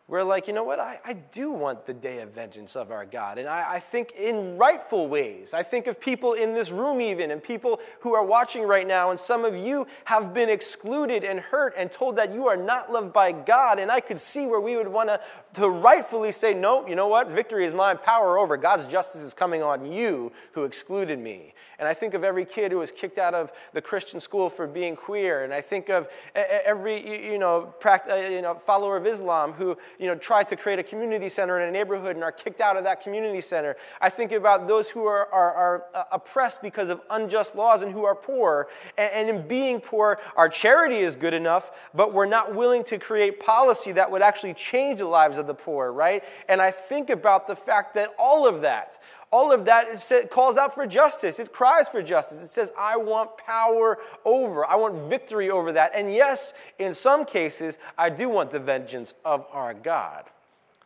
we're 0.10 0.24
like, 0.24 0.48
you 0.48 0.54
know 0.54 0.66
what? 0.66 0.80
I, 0.80 1.00
I 1.06 1.14
do 1.14 1.50
want 1.52 1.86
the 1.86 1.94
day 1.94 2.20
of 2.20 2.34
vengeance 2.34 2.76
of 2.76 2.92
our 2.92 3.06
God. 3.06 3.38
And 3.38 3.48
I, 3.48 3.76
I 3.76 3.80
think 3.80 4.12
in 4.12 4.58
rightful 4.58 5.08
ways. 5.08 5.54
I 5.54 5.64
think 5.64 5.88
of 5.88 6.00
people 6.00 6.34
in 6.34 6.54
this 6.54 6.72
room, 6.72 7.00
even, 7.00 7.32
and 7.32 7.42
people 7.42 7.80
who 8.02 8.14
are 8.14 8.26
watching 8.26 8.64
right 8.64 8.86
now, 8.86 9.12
and 9.12 9.20
some 9.20 9.46
of 9.46 9.56
you 9.56 9.88
have 10.04 10.34
been 10.34 10.50
excluded 10.50 11.24
and 11.24 11.40
hurt 11.40 11.74
and 11.78 11.90
told 11.90 12.18
that 12.18 12.34
you 12.34 12.48
are 12.48 12.58
not 12.58 12.92
loved 12.92 13.14
by 13.14 13.32
God. 13.32 13.80
And 13.80 13.90
I 13.90 14.02
could 14.02 14.20
see 14.20 14.46
where 14.46 14.60
we 14.60 14.76
would 14.76 14.90
want 14.90 15.08
to, 15.08 15.22
to 15.54 15.70
rightfully 15.70 16.34
say, 16.34 16.54
no, 16.54 16.86
you 16.86 16.96
know 16.96 17.08
what? 17.08 17.30
Victory 17.30 17.64
is 17.64 17.74
mine, 17.74 17.98
power 17.98 18.38
over. 18.38 18.58
God's 18.58 18.88
justice 18.88 19.22
is 19.22 19.34
coming 19.34 19.64
on 19.64 19.90
you 19.90 20.34
who 20.52 20.66
excluded 20.66 21.18
me. 21.18 21.54
And 21.80 21.88
I 21.88 21.94
think 21.94 22.14
of 22.14 22.24
every 22.24 22.46
kid 22.46 22.72
who 22.72 22.78
was 22.78 22.92
kicked 22.92 23.18
out 23.18 23.34
of 23.34 23.52
the 23.74 23.82
Christian 23.82 24.20
school 24.20 24.50
for 24.50 24.68
being 24.68 24.96
queer. 24.96 25.44
And 25.44 25.54
I 25.54 25.62
think 25.62 25.90
of 25.90 26.08
every, 26.36 27.32
you 27.32 27.38
know, 27.38 27.74
uh, 27.84 28.16
you 28.16 28.42
know 28.42 28.56
follower 28.56 28.96
of 28.96 29.06
Islam 29.06 29.54
who, 29.54 29.78
you 30.00 30.08
know, 30.08 30.16
try 30.16 30.44
to 30.44 30.56
create 30.56 30.80
a 30.80 30.84
community 30.84 31.30
center 31.30 31.60
in 31.60 31.70
a 31.70 31.72
neighborhood 31.72 32.16
and 32.16 32.24
are 32.24 32.32
kicked 32.32 32.62
out 32.62 32.78
of 32.78 32.84
that 32.84 33.02
community 33.02 33.42
center. 33.42 33.76
I 34.02 34.10
think 34.10 34.32
about 34.32 34.68
those 34.68 34.90
who 34.90 35.06
are, 35.06 35.32
are, 35.34 35.54
are 35.54 35.86
uh, 35.94 36.04
oppressed 36.12 36.62
because 36.62 36.90
of 36.90 37.02
unjust 37.10 37.56
laws 37.56 37.82
and 37.82 37.92
who 37.92 38.06
are 38.06 38.16
poor. 38.16 38.68
And, 38.98 39.12
and 39.14 39.30
in 39.30 39.48
being 39.48 39.80
poor, 39.80 40.20
our 40.36 40.50
charity 40.50 40.98
is 40.98 41.16
good 41.16 41.34
enough, 41.34 41.72
but 41.94 42.14
we're 42.14 42.26
not 42.26 42.56
willing 42.56 42.84
to 42.86 42.98
create 42.98 43.40
policy 43.40 43.92
that 43.94 44.10
would 44.10 44.22
actually 44.22 44.54
change 44.54 45.00
the 45.00 45.06
lives 45.06 45.38
of 45.38 45.48
the 45.48 45.54
poor, 45.54 45.92
right? 45.92 46.24
And 46.50 46.62
I 46.62 46.72
think 46.72 47.10
about 47.10 47.48
the 47.48 47.56
fact 47.56 47.96
that 47.96 48.10
all 48.18 48.48
of 48.48 48.62
that, 48.62 49.00
all 49.34 49.52
of 49.52 49.66
that 49.66 49.88
calls 50.30 50.58
out 50.58 50.76
for 50.76 50.86
justice. 50.86 51.40
It 51.40 51.52
cries 51.52 51.88
for 51.88 52.04
justice. 52.04 52.44
It 52.44 52.50
says, 52.50 52.72
I 52.78 52.98
want 52.98 53.36
power 53.36 53.98
over, 54.24 54.64
I 54.64 54.76
want 54.76 55.10
victory 55.10 55.50
over 55.50 55.72
that. 55.72 55.92
And 55.96 56.14
yes, 56.14 56.54
in 56.78 56.94
some 56.94 57.26
cases, 57.26 57.80
I 57.98 58.12
do 58.12 58.30
want 58.30 58.52
the 58.52 58.60
vengeance 58.60 59.16
of 59.26 59.48
our 59.52 59.74
God. 59.74 60.26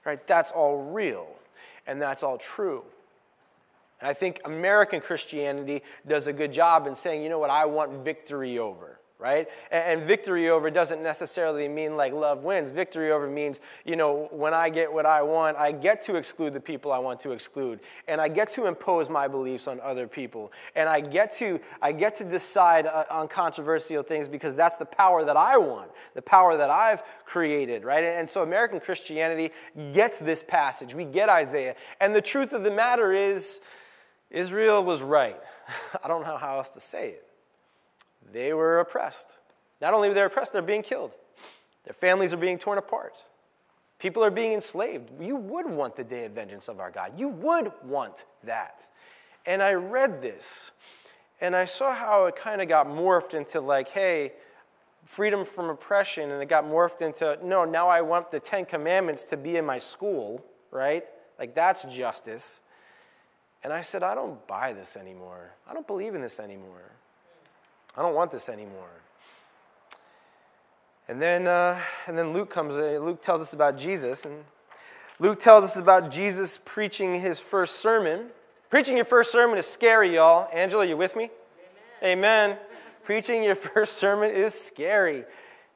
Right? 0.05 0.25
That's 0.25 0.51
all 0.51 0.77
real, 0.77 1.27
and 1.85 2.01
that's 2.01 2.23
all 2.23 2.37
true. 2.37 2.83
And 3.99 4.09
I 4.09 4.13
think 4.13 4.39
American 4.45 5.01
Christianity 5.01 5.83
does 6.07 6.27
a 6.27 6.33
good 6.33 6.53
job 6.53 6.87
in 6.87 6.95
saying, 6.95 7.23
you 7.23 7.29
know 7.29 7.39
what, 7.39 7.49
I 7.49 7.65
want 7.65 8.05
victory 8.05 8.59
over 8.59 8.96
right? 9.19 9.47
And, 9.71 10.03
victory 10.03 10.49
over 10.49 10.69
doesn't 10.69 11.01
necessarily 11.01 11.67
mean 11.67 11.97
like 11.97 12.13
love 12.13 12.43
wins. 12.43 12.69
Victory 12.69 13.11
over 13.11 13.27
means, 13.27 13.61
you 13.83 13.95
know, 13.95 14.27
when 14.31 14.53
I 14.53 14.69
get 14.69 14.93
what 14.93 15.07
I 15.07 15.23
want, 15.23 15.57
I 15.57 15.71
get 15.71 16.03
to 16.03 16.15
exclude 16.15 16.53
the 16.53 16.59
people 16.59 16.91
I 16.91 16.99
want 16.99 17.19
to 17.21 17.31
exclude, 17.31 17.79
and 18.07 18.21
I 18.21 18.27
get 18.27 18.49
to 18.49 18.67
impose 18.67 19.09
my 19.09 19.27
beliefs 19.27 19.67
on 19.67 19.79
other 19.81 20.07
people, 20.07 20.51
and 20.75 20.87
I 20.87 21.01
get 21.01 21.31
to 21.33 21.59
I 21.81 21.91
get 21.91 22.15
to 22.17 22.23
decide 22.23 22.85
uh, 22.85 23.05
on 23.09 23.27
controversial 23.27 24.03
things 24.03 24.27
because 24.27 24.55
that's 24.55 24.75
the 24.75 24.85
power 24.85 25.23
that 25.25 25.35
I 25.35 25.57
want, 25.57 25.89
the 26.13 26.21
power 26.21 26.55
that 26.55 26.69
I've 26.69 27.03
created, 27.25 27.83
right? 27.83 28.03
And 28.03 28.29
so 28.29 28.43
American 28.43 28.79
Christianity 28.79 29.51
gets 29.93 30.19
this 30.19 30.43
passage. 30.43 30.93
We 30.93 31.05
get 31.05 31.27
Isaiah, 31.27 31.75
and 31.99 32.15
the 32.15 32.21
truth 32.21 32.53
of 32.53 32.63
the 32.63 32.71
matter 32.71 33.11
is, 33.11 33.61
Israel 34.29 34.83
was 34.83 35.01
right. 35.01 35.39
I 36.03 36.07
don't 36.07 36.23
know 36.23 36.37
how 36.37 36.57
else 36.57 36.69
to 36.69 36.79
say 36.79 37.09
it 37.09 37.26
they 38.31 38.53
were 38.53 38.79
oppressed. 38.79 39.27
Not 39.81 39.93
only 39.93 40.07
were 40.07 40.13
they 40.13 40.21
oppressed, 40.21 40.53
they're 40.53 40.61
being 40.61 40.83
killed. 40.83 41.11
Their 41.85 41.93
families 41.93 42.33
are 42.33 42.37
being 42.37 42.57
torn 42.57 42.77
apart. 42.77 43.13
People 43.99 44.23
are 44.23 44.31
being 44.31 44.53
enslaved. 44.53 45.11
You 45.19 45.35
would 45.35 45.65
want 45.65 45.95
the 45.95 46.03
day 46.03 46.25
of 46.25 46.33
vengeance 46.33 46.67
of 46.67 46.79
our 46.79 46.91
God. 46.91 47.13
You 47.17 47.29
would 47.29 47.71
want 47.83 48.25
that. 48.43 48.81
And 49.45 49.63
I 49.63 49.73
read 49.73 50.21
this, 50.21 50.71
and 51.39 51.55
I 51.55 51.65
saw 51.65 51.95
how 51.95 52.25
it 52.25 52.35
kind 52.35 52.61
of 52.61 52.67
got 52.67 52.87
morphed 52.87 53.33
into 53.33 53.61
like, 53.61 53.89
hey, 53.89 54.33
freedom 55.05 55.45
from 55.45 55.69
oppression, 55.69 56.31
and 56.31 56.43
it 56.43 56.49
got 56.49 56.65
morphed 56.65 57.01
into, 57.01 57.39
no, 57.41 57.63
now 57.63 57.87
I 57.87 58.01
want 58.01 58.29
the 58.29 58.41
Ten 58.41 58.65
Commandments 58.65 59.23
to 59.25 59.37
be 59.37 59.55
in 59.55 59.65
my 59.65 59.77
school, 59.77 60.43
right? 60.69 61.05
Like, 61.39 61.55
that's 61.55 61.85
justice. 61.85 62.61
And 63.63 63.71
I 63.71 63.81
said, 63.81 64.03
I 64.03 64.15
don't 64.15 64.45
buy 64.47 64.73
this 64.73 64.97
anymore. 64.97 65.53
I 65.67 65.73
don't 65.73 65.87
believe 65.87 66.13
in 66.13 66.21
this 66.21 66.39
anymore. 66.39 66.91
I 67.97 68.03
don't 68.03 68.13
want 68.13 68.31
this 68.31 68.47
anymore. 68.47 68.89
And 71.07 71.21
then, 71.21 71.47
uh, 71.47 71.79
and 72.05 72.17
then 72.17 72.31
Luke 72.31 72.49
comes, 72.49 72.75
uh, 72.75 72.99
Luke 73.03 73.23
tells 73.23 73.41
us 73.41 73.53
about 73.53 73.77
Jesus. 73.77 74.25
And 74.25 74.43
Luke 75.19 75.39
tells 75.39 75.63
us 75.63 75.77
about 75.77 76.11
Jesus 76.11 76.59
preaching 76.63 77.19
his 77.19 77.39
first 77.39 77.77
sermon. 77.77 78.27
Preaching 78.69 78.97
your 78.97 79.05
first 79.05 79.31
sermon 79.31 79.57
is 79.57 79.65
scary, 79.65 80.13
y'all. 80.13 80.47
Angela, 80.53 80.85
you 80.85 80.95
with 80.95 81.15
me? 81.15 81.31
Amen. 82.03 82.51
Amen. 82.51 82.57
Preaching 83.03 83.41
your 83.41 83.55
first 83.73 83.93
sermon 83.93 84.29
is 84.29 84.53
scary. 84.53 85.23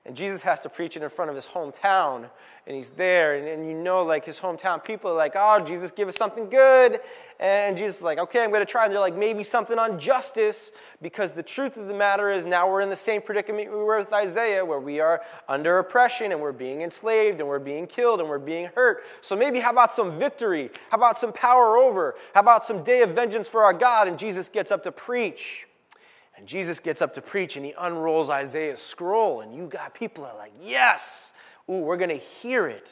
And 0.03 0.15
Jesus 0.15 0.41
has 0.41 0.59
to 0.61 0.69
preach 0.69 0.97
it 0.97 1.03
in 1.03 1.09
front 1.09 1.29
of 1.29 1.35
his 1.35 1.45
hometown. 1.45 2.27
And 2.67 2.75
he's 2.75 2.89
there, 2.89 3.35
and, 3.35 3.47
and 3.47 3.67
you 3.67 3.73
know, 3.75 4.03
like 4.03 4.23
his 4.23 4.39
hometown 4.39 4.83
people 4.83 5.11
are 5.11 5.15
like, 5.15 5.33
oh, 5.35 5.59
Jesus, 5.59 5.89
give 5.89 6.07
us 6.07 6.15
something 6.15 6.47
good. 6.49 6.99
And 7.39 7.75
Jesus 7.75 7.97
is 7.97 8.03
like, 8.03 8.19
okay, 8.19 8.43
I'm 8.43 8.51
going 8.51 8.65
to 8.65 8.71
try. 8.71 8.85
And 8.85 8.93
they're 8.93 8.99
like, 8.99 9.15
maybe 9.15 9.43
something 9.43 9.79
on 9.79 9.99
justice, 9.99 10.71
because 11.01 11.31
the 11.31 11.43
truth 11.43 11.77
of 11.77 11.87
the 11.87 11.93
matter 11.93 12.29
is 12.29 12.45
now 12.45 12.69
we're 12.69 12.81
in 12.81 12.89
the 12.89 12.95
same 12.95 13.21
predicament 13.21 13.71
we 13.71 13.77
were 13.77 13.97
with 13.97 14.13
Isaiah, 14.13 14.63
where 14.63 14.79
we 14.79 14.99
are 14.99 15.21
under 15.47 15.79
oppression 15.79 16.31
and 16.31 16.39
we're 16.39 16.51
being 16.51 16.81
enslaved 16.81 17.39
and 17.39 17.49
we're 17.49 17.59
being 17.59 17.87
killed 17.87 18.19
and 18.19 18.29
we're 18.29 18.39
being 18.39 18.69
hurt. 18.75 19.03
So 19.21 19.35
maybe 19.35 19.59
how 19.59 19.71
about 19.71 19.91
some 19.91 20.19
victory? 20.19 20.69
How 20.89 20.97
about 20.97 21.17
some 21.17 21.33
power 21.33 21.77
over? 21.77 22.15
How 22.35 22.41
about 22.41 22.63
some 22.63 22.83
day 22.83 23.01
of 23.01 23.11
vengeance 23.11 23.47
for 23.47 23.63
our 23.63 23.73
God? 23.73 24.07
And 24.07 24.19
Jesus 24.19 24.49
gets 24.49 24.71
up 24.71 24.83
to 24.83 24.91
preach. 24.91 25.67
And 26.41 26.47
Jesus 26.47 26.79
gets 26.79 27.03
up 27.03 27.13
to 27.13 27.21
preach 27.21 27.55
and 27.55 27.63
he 27.63 27.75
unrolls 27.77 28.27
Isaiah's 28.27 28.81
scroll, 28.81 29.41
and 29.41 29.53
you 29.53 29.67
got 29.67 29.93
people 29.93 30.25
are 30.25 30.35
like, 30.35 30.53
yes, 30.59 31.35
ooh, 31.69 31.81
we're 31.81 31.97
going 31.97 32.09
to 32.09 32.15
hear 32.15 32.67
it. 32.67 32.87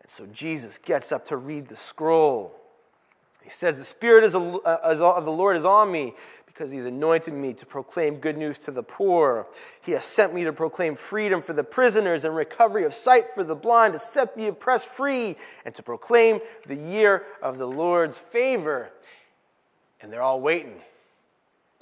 And 0.00 0.08
so 0.08 0.26
Jesus 0.26 0.78
gets 0.78 1.10
up 1.10 1.24
to 1.26 1.36
read 1.36 1.66
the 1.66 1.74
scroll. 1.74 2.54
He 3.42 3.50
says, 3.50 3.78
The 3.78 3.84
Spirit 3.84 4.32
uh, 4.32 4.78
of 4.84 5.24
the 5.24 5.32
Lord 5.32 5.56
is 5.56 5.64
on 5.64 5.90
me 5.90 6.14
because 6.46 6.70
he's 6.70 6.86
anointed 6.86 7.34
me 7.34 7.52
to 7.54 7.66
proclaim 7.66 8.18
good 8.18 8.38
news 8.38 8.60
to 8.60 8.70
the 8.70 8.84
poor. 8.84 9.48
He 9.82 9.90
has 9.90 10.04
sent 10.04 10.32
me 10.32 10.44
to 10.44 10.52
proclaim 10.52 10.94
freedom 10.94 11.42
for 11.42 11.52
the 11.52 11.64
prisoners 11.64 12.22
and 12.22 12.36
recovery 12.36 12.84
of 12.84 12.94
sight 12.94 13.28
for 13.34 13.42
the 13.42 13.56
blind, 13.56 13.94
to 13.94 13.98
set 13.98 14.36
the 14.36 14.46
oppressed 14.46 14.86
free, 14.86 15.34
and 15.64 15.74
to 15.74 15.82
proclaim 15.82 16.38
the 16.68 16.76
year 16.76 17.24
of 17.42 17.58
the 17.58 17.66
Lord's 17.66 18.18
favor. 18.18 18.92
And 20.00 20.12
they're 20.12 20.22
all 20.22 20.40
waiting. 20.40 20.80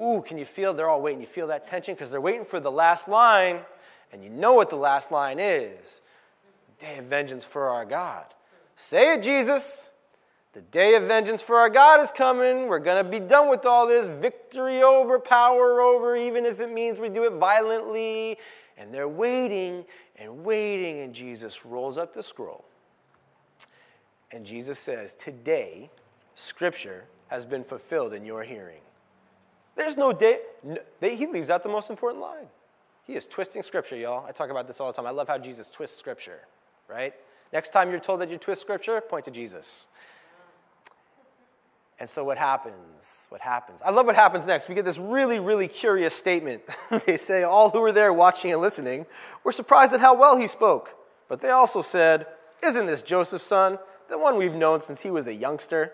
Ooh, 0.01 0.23
can 0.27 0.39
you 0.39 0.45
feel 0.45 0.75
they're 0.75 0.89
all 0.89 1.03
waiting? 1.03 1.21
You 1.21 1.27
feel 1.27 1.49
that 1.49 1.65
tension 1.65 1.95
because 1.95 2.11
they're 2.11 2.21
waiting 2.21 2.45
for 2.45 2.61
the 2.61 2.71
last 2.71 3.09
line, 3.09 3.61
and 4.13 4.23
you 4.23 4.31
know 4.31 4.55
what 4.55 4.71
the 4.71 4.77
last 4.77 5.11
line 5.11 5.39
is 5.39 6.01
day 6.83 6.99
of 6.99 7.05
vengeance 7.05 7.45
for 7.45 7.69
our 7.69 7.85
God. 7.85 8.25
Say 8.75 9.15
it, 9.15 9.23
Jesus. 9.23 9.91
The 10.53 10.61
day 10.61 10.97
of 10.97 11.05
vengeance 11.05 11.41
for 11.41 11.57
our 11.57 11.71
God 11.71 12.01
is 12.01 12.11
coming. 12.11 12.67
We're 12.67 12.81
going 12.81 13.03
to 13.03 13.09
be 13.09 13.21
done 13.21 13.49
with 13.49 13.65
all 13.65 13.87
this 13.87 14.05
victory 14.21 14.83
over, 14.83 15.19
power 15.19 15.81
over, 15.81 16.17
even 16.17 16.45
if 16.45 16.61
it 16.61 16.71
means 16.71 16.99
we 16.99 17.09
do 17.09 17.25
it 17.25 17.35
violently. 17.35 18.37
And 18.77 18.93
they're 18.93 19.09
waiting 19.09 19.85
and 20.17 20.45
waiting, 20.45 21.01
and 21.01 21.15
Jesus 21.15 21.65
rolls 21.65 21.97
up 21.97 22.13
the 22.13 22.23
scroll. 22.23 22.65
And 24.33 24.45
Jesus 24.45 24.79
says, 24.79 25.15
Today, 25.15 25.89
Scripture 26.35 27.05
has 27.29 27.47
been 27.47 27.65
fulfilled 27.65 28.13
in 28.13 28.25
your 28.25 28.43
hearing. 28.43 28.81
There's 29.77 29.97
no 29.97 30.13
day, 30.13 30.41
no, 30.63 30.79
they, 31.01 31.17
he 31.17 31.27
leaves 31.27 31.51
out 31.51 31.63
the 31.63 31.69
most 31.69 31.91
important 31.91 32.23
line. 32.23 32.47
He 33.05 33.15
is 33.15 33.27
twisting 33.27 33.63
Scripture, 33.63 33.97
y'all. 33.97 34.27
I 34.27 34.33
talk 34.33 34.51
about 34.51 34.67
this 34.67 34.81
all 34.81 34.93
the 34.93 34.97
time. 34.97 35.07
I 35.07 35.11
love 35.11 35.29
how 35.29 35.39
Jesus 35.39 35.71
twists 35.71 35.99
Scripture, 35.99 36.41
right? 36.89 37.15
Next 37.53 37.71
time 37.71 37.91
you're 37.91 38.01
told 38.01 38.21
that 38.21 38.31
you 38.31 38.39
twist 38.39 38.63
Scripture, 38.63 39.01
point 39.01 39.25
to 39.25 39.31
Jesus. 39.31 39.89
And 41.99 42.09
so 42.09 42.25
what 42.25 42.39
happens? 42.39 43.27
What 43.29 43.41
happens? 43.41 43.81
I 43.81 43.91
love 43.91 44.07
what 44.07 44.17
happens 44.17 44.47
next. 44.47 44.69
We 44.69 44.75
get 44.75 44.85
this 44.85 44.99
really, 44.99 45.39
really 45.39 45.69
curious 45.69 46.15
statement. 46.15 46.63
they 47.07 47.17
say, 47.17 47.45
All 47.45 47.71
who 47.71 47.81
were 47.81 47.93
there 47.93 48.13
watching 48.13 48.53
and 48.53 48.61
listening 48.61 49.07
were 49.45 49.53
surprised 49.53 49.93
at 49.95 50.01
how 50.01 50.19
well 50.19 50.37
he 50.37 50.49
spoke. 50.49 50.97
But 51.29 51.41
they 51.41 51.51
also 51.51 51.81
said, 51.81 52.27
Isn't 52.63 52.87
this 52.87 53.03
Joseph's 53.03 53.45
son, 53.45 53.79
the 54.09 54.19
one 54.19 54.37
we've 54.37 54.55
known 54.55 54.81
since 54.81 55.03
he 55.03 55.11
was 55.11 55.29
a 55.29 55.35
youngster? 55.35 55.93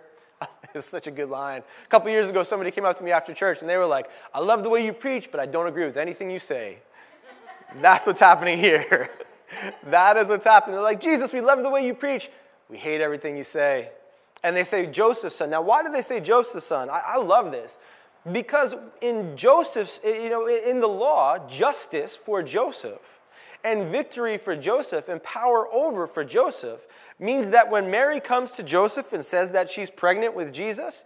it's 0.74 0.86
such 0.86 1.06
a 1.06 1.10
good 1.10 1.28
line. 1.28 1.62
A 1.84 1.88
couple 1.88 2.10
years 2.10 2.28
ago, 2.28 2.42
somebody 2.42 2.70
came 2.70 2.84
up 2.84 2.96
to 2.96 3.04
me 3.04 3.10
after 3.10 3.32
church 3.34 3.60
and 3.60 3.68
they 3.68 3.76
were 3.76 3.86
like, 3.86 4.08
I 4.34 4.40
love 4.40 4.62
the 4.62 4.70
way 4.70 4.84
you 4.84 4.92
preach, 4.92 5.30
but 5.30 5.40
I 5.40 5.46
don't 5.46 5.66
agree 5.66 5.84
with 5.84 5.96
anything 5.96 6.30
you 6.30 6.38
say. 6.38 6.78
That's 7.76 8.06
what's 8.06 8.20
happening 8.20 8.58
here. 8.58 9.10
that 9.86 10.16
is 10.16 10.28
what's 10.28 10.44
happening. 10.44 10.74
They're 10.74 10.82
like, 10.82 11.00
Jesus, 11.00 11.32
we 11.32 11.40
love 11.40 11.62
the 11.62 11.70
way 11.70 11.86
you 11.86 11.94
preach. 11.94 12.30
We 12.68 12.78
hate 12.78 13.00
everything 13.00 13.36
you 13.36 13.42
say. 13.42 13.90
And 14.42 14.56
they 14.56 14.64
say 14.64 14.86
Joseph's 14.86 15.36
son. 15.36 15.50
Now, 15.50 15.62
why 15.62 15.82
do 15.82 15.90
they 15.90 16.02
say 16.02 16.20
Joseph's 16.20 16.66
son? 16.66 16.88
I, 16.90 17.02
I 17.06 17.16
love 17.16 17.50
this. 17.50 17.78
Because 18.30 18.74
in 19.00 19.36
Joseph's, 19.36 20.00
you 20.04 20.28
know, 20.28 20.48
in 20.48 20.80
the 20.80 20.88
law, 20.88 21.46
justice 21.48 22.16
for 22.16 22.42
Joseph 22.42 23.20
and 23.64 23.88
victory 23.88 24.38
for 24.38 24.54
Joseph 24.54 25.08
and 25.08 25.22
power 25.22 25.66
over 25.72 26.06
for 26.06 26.24
Joseph 26.24 26.86
means 27.18 27.50
that 27.50 27.70
when 27.70 27.90
Mary 27.90 28.20
comes 28.20 28.52
to 28.52 28.62
Joseph 28.62 29.12
and 29.12 29.24
says 29.24 29.50
that 29.50 29.68
she's 29.68 29.90
pregnant 29.90 30.34
with 30.34 30.52
Jesus, 30.52 31.04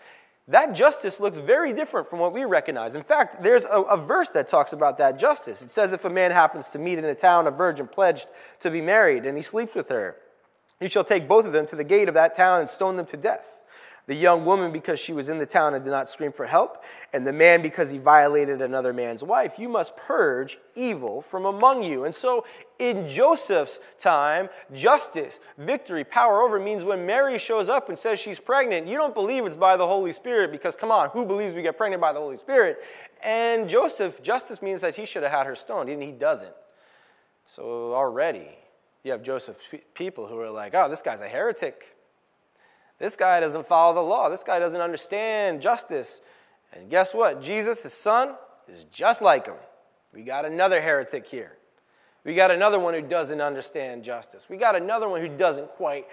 that 0.48 0.74
justice 0.74 1.20
looks 1.20 1.38
very 1.38 1.72
different 1.72 2.10
from 2.10 2.18
what 2.18 2.32
we 2.32 2.44
recognize. 2.44 2.94
In 2.94 3.04
fact, 3.04 3.42
there's 3.42 3.64
a, 3.64 3.82
a, 3.82 3.96
verse 3.96 4.28
that 4.30 4.48
talks 4.48 4.72
about 4.72 4.98
that 4.98 5.18
justice. 5.18 5.62
It 5.62 5.70
says, 5.70 5.92
If 5.92 6.04
a 6.04 6.10
man 6.10 6.32
happens 6.32 6.68
to 6.70 6.78
meet 6.78 6.98
in 6.98 7.04
a 7.04 7.14
town 7.14 7.46
a 7.46 7.50
virgin 7.50 7.86
pledged 7.86 8.26
to 8.60 8.70
be 8.70 8.80
married 8.80 9.24
and 9.24 9.36
he 9.36 9.42
sleeps 9.42 9.74
with 9.74 9.88
her, 9.88 10.16
you 10.80 10.88
shall 10.88 11.04
take 11.04 11.28
both 11.28 11.46
of 11.46 11.52
them 11.52 11.66
to 11.68 11.76
the 11.76 11.84
gate 11.84 12.08
of 12.08 12.14
that 12.14 12.34
town 12.34 12.60
and 12.60 12.68
stone 12.68 12.96
them 12.96 13.06
to 13.06 13.16
death. 13.16 13.61
The 14.08 14.14
young 14.16 14.44
woman, 14.44 14.72
because 14.72 14.98
she 14.98 15.12
was 15.12 15.28
in 15.28 15.38
the 15.38 15.46
town 15.46 15.74
and 15.74 15.84
did 15.84 15.90
not 15.90 16.10
scream 16.10 16.32
for 16.32 16.44
help, 16.44 16.82
and 17.12 17.24
the 17.24 17.32
man, 17.32 17.62
because 17.62 17.88
he 17.88 17.98
violated 17.98 18.60
another 18.60 18.92
man's 18.92 19.22
wife. 19.22 19.60
You 19.60 19.68
must 19.68 19.96
purge 19.96 20.58
evil 20.74 21.22
from 21.22 21.44
among 21.44 21.84
you. 21.84 22.04
And 22.04 22.12
so, 22.12 22.44
in 22.80 23.08
Joseph's 23.08 23.78
time, 24.00 24.48
justice, 24.72 25.38
victory, 25.56 26.02
power 26.02 26.40
over 26.40 26.58
means 26.58 26.82
when 26.82 27.06
Mary 27.06 27.38
shows 27.38 27.68
up 27.68 27.90
and 27.90 27.98
says 27.98 28.18
she's 28.18 28.40
pregnant, 28.40 28.88
you 28.88 28.96
don't 28.96 29.14
believe 29.14 29.46
it's 29.46 29.54
by 29.54 29.76
the 29.76 29.86
Holy 29.86 30.12
Spirit 30.12 30.50
because, 30.50 30.74
come 30.74 30.90
on, 30.90 31.10
who 31.10 31.24
believes 31.24 31.54
we 31.54 31.62
get 31.62 31.76
pregnant 31.76 32.00
by 32.00 32.12
the 32.12 32.18
Holy 32.18 32.36
Spirit? 32.36 32.78
And 33.22 33.68
Joseph, 33.68 34.20
justice 34.20 34.60
means 34.60 34.80
that 34.80 34.96
he 34.96 35.06
should 35.06 35.22
have 35.22 35.30
had 35.30 35.46
her 35.46 35.54
stoned, 35.54 35.88
and 35.88 36.02
he 36.02 36.10
doesn't. 36.10 36.52
So, 37.46 37.94
already, 37.94 38.48
you 39.04 39.12
have 39.12 39.22
Joseph's 39.22 39.60
people 39.94 40.26
who 40.26 40.40
are 40.40 40.50
like, 40.50 40.74
oh, 40.74 40.88
this 40.88 41.02
guy's 41.02 41.20
a 41.20 41.28
heretic. 41.28 41.94
This 43.02 43.16
guy 43.16 43.40
doesn't 43.40 43.66
follow 43.66 43.94
the 43.94 44.00
law. 44.00 44.28
This 44.28 44.44
guy 44.44 44.60
doesn't 44.60 44.80
understand 44.80 45.60
justice. 45.60 46.20
And 46.72 46.88
guess 46.88 47.12
what? 47.12 47.42
Jesus, 47.42 47.82
his 47.82 47.92
son, 47.92 48.36
is 48.68 48.84
just 48.92 49.20
like 49.20 49.46
him. 49.46 49.56
We 50.14 50.22
got 50.22 50.44
another 50.44 50.80
heretic 50.80 51.26
here. 51.26 51.56
We 52.22 52.36
got 52.36 52.52
another 52.52 52.78
one 52.78 52.94
who 52.94 53.02
doesn't 53.02 53.40
understand 53.40 54.04
justice. 54.04 54.48
We 54.48 54.56
got 54.56 54.76
another 54.76 55.08
one 55.08 55.20
who 55.20 55.26
doesn't 55.26 55.70
quite 55.70 56.06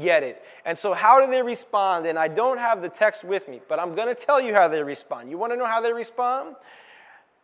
get 0.00 0.22
it. 0.22 0.40
And 0.64 0.78
so, 0.78 0.94
how 0.94 1.18
do 1.18 1.28
they 1.28 1.42
respond? 1.42 2.06
And 2.06 2.16
I 2.16 2.28
don't 2.28 2.58
have 2.58 2.80
the 2.80 2.90
text 2.90 3.24
with 3.24 3.48
me, 3.48 3.60
but 3.68 3.80
I'm 3.80 3.96
going 3.96 4.06
to 4.06 4.14
tell 4.14 4.40
you 4.40 4.54
how 4.54 4.68
they 4.68 4.84
respond. 4.84 5.28
You 5.28 5.38
want 5.38 5.52
to 5.52 5.56
know 5.56 5.66
how 5.66 5.80
they 5.80 5.92
respond? 5.92 6.54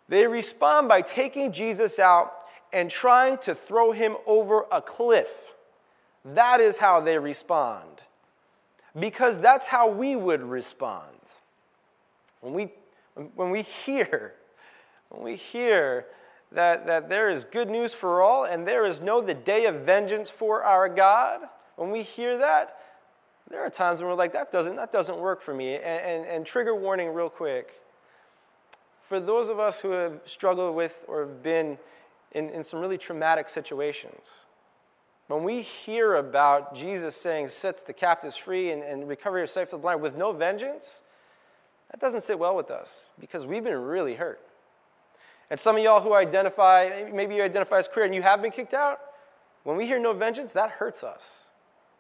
They 0.09 0.29
respond 0.29 0.89
by 0.89 1.03
taking 1.03 1.51
Jesus 1.51 1.99
out 1.99 2.45
and 2.73 2.89
trying 2.89 3.39
to 3.39 3.53
throw 3.57 3.91
him 3.91 4.15
over 4.27 4.67
a 4.71 4.81
cliff. 4.81 5.55
That 6.25 6.61
is 6.61 6.77
how 6.77 7.01
they 7.01 7.19
respond. 7.19 8.03
Because 8.99 9.39
that's 9.39 9.67
how 9.67 9.89
we 9.89 10.17
would 10.17 10.43
respond. 10.43 11.09
When 12.41 12.53
we, 12.55 12.71
when 13.35 13.51
we 13.51 13.63
hear, 13.63 14.35
when 15.09 15.23
we 15.23 15.37
hear 15.37 16.07
that, 16.51 16.87
that 16.87 17.09
there 17.09 17.31
is 17.31 17.45
good 17.45 17.71
news 17.71 17.95
for 17.95 18.21
all 18.21 18.45
and 18.45 18.67
there 18.67 18.85
is 18.85 19.01
no 19.01 19.21
the 19.21 19.35
day 19.35 19.67
of 19.67 19.77
vengeance 19.77 20.31
for 20.31 20.63
our 20.63 20.89
God, 20.89 21.41
when 21.77 21.91
we 21.91 22.03
hear 22.03 22.37
that, 22.39 22.79
there 23.51 23.61
are 23.61 23.71
times 23.71 24.01
when 24.01 24.09
we're 24.09 24.15
like, 24.15 24.33
that 24.33 24.51
doesn't, 24.53 24.77
that 24.77 24.93
doesn't 24.93 25.19
work 25.19 25.43
for 25.43 25.53
me. 25.53 25.75
And, 25.75 25.85
and, 25.85 26.27
and 26.27 26.47
trigger 26.47 26.75
warning, 26.75 27.13
real 27.13 27.29
quick. 27.29 27.81
For 29.01 29.21
those 29.21 29.49
of 29.49 29.59
us 29.59 29.81
who 29.81 29.91
have 29.91 30.23
struggled 30.25 30.75
with 30.75 31.05
or 31.07 31.27
have 31.27 31.43
been 31.43 31.77
in, 32.33 32.49
in 32.51 32.65
some 32.65 32.81
really 32.81 32.99
traumatic 32.99 33.49
situations. 33.49 34.27
When 35.29 35.45
we 35.45 35.63
hear 35.63 36.17
about 36.17 36.75
Jesus 36.75 37.17
saying, 37.17 37.49
sets 37.49 37.81
the 37.83 37.93
captives 37.93 38.37
free 38.37 38.71
and, 38.71 38.83
and 38.83 39.09
recovery 39.09 39.43
of 39.43 39.51
sight 39.51 39.69
for 39.71 39.77
the 39.77 39.83
blind 39.83 40.03
with 40.03 40.17
no 40.17 40.33
vengeance, 40.33 41.03
that 41.91 42.01
doesn't 42.01 42.23
sit 42.23 42.39
well 42.39 42.57
with 42.57 42.71
us 42.71 43.07
because 43.19 43.47
we've 43.47 43.65
been 43.65 43.81
really 43.81 44.15
hurt. 44.15 44.41
And 45.51 45.61
some 45.61 45.77
of 45.77 45.83
y'all 45.83 46.01
who 46.01 46.15
identify, 46.15 47.05
maybe 47.13 47.35
you 47.35 47.43
identify 47.43 47.79
as 47.79 47.89
queer 47.89 48.07
and 48.07 48.15
you 48.15 48.23
have 48.23 48.41
been 48.41 48.51
kicked 48.51 48.75
out, 48.75 49.01
when 49.65 49.77
we 49.77 49.87
hear 49.87 49.99
no 49.99 50.13
vengeance, 50.13 50.53
that 50.53 50.71
hurts 50.71 51.05
us 51.05 51.51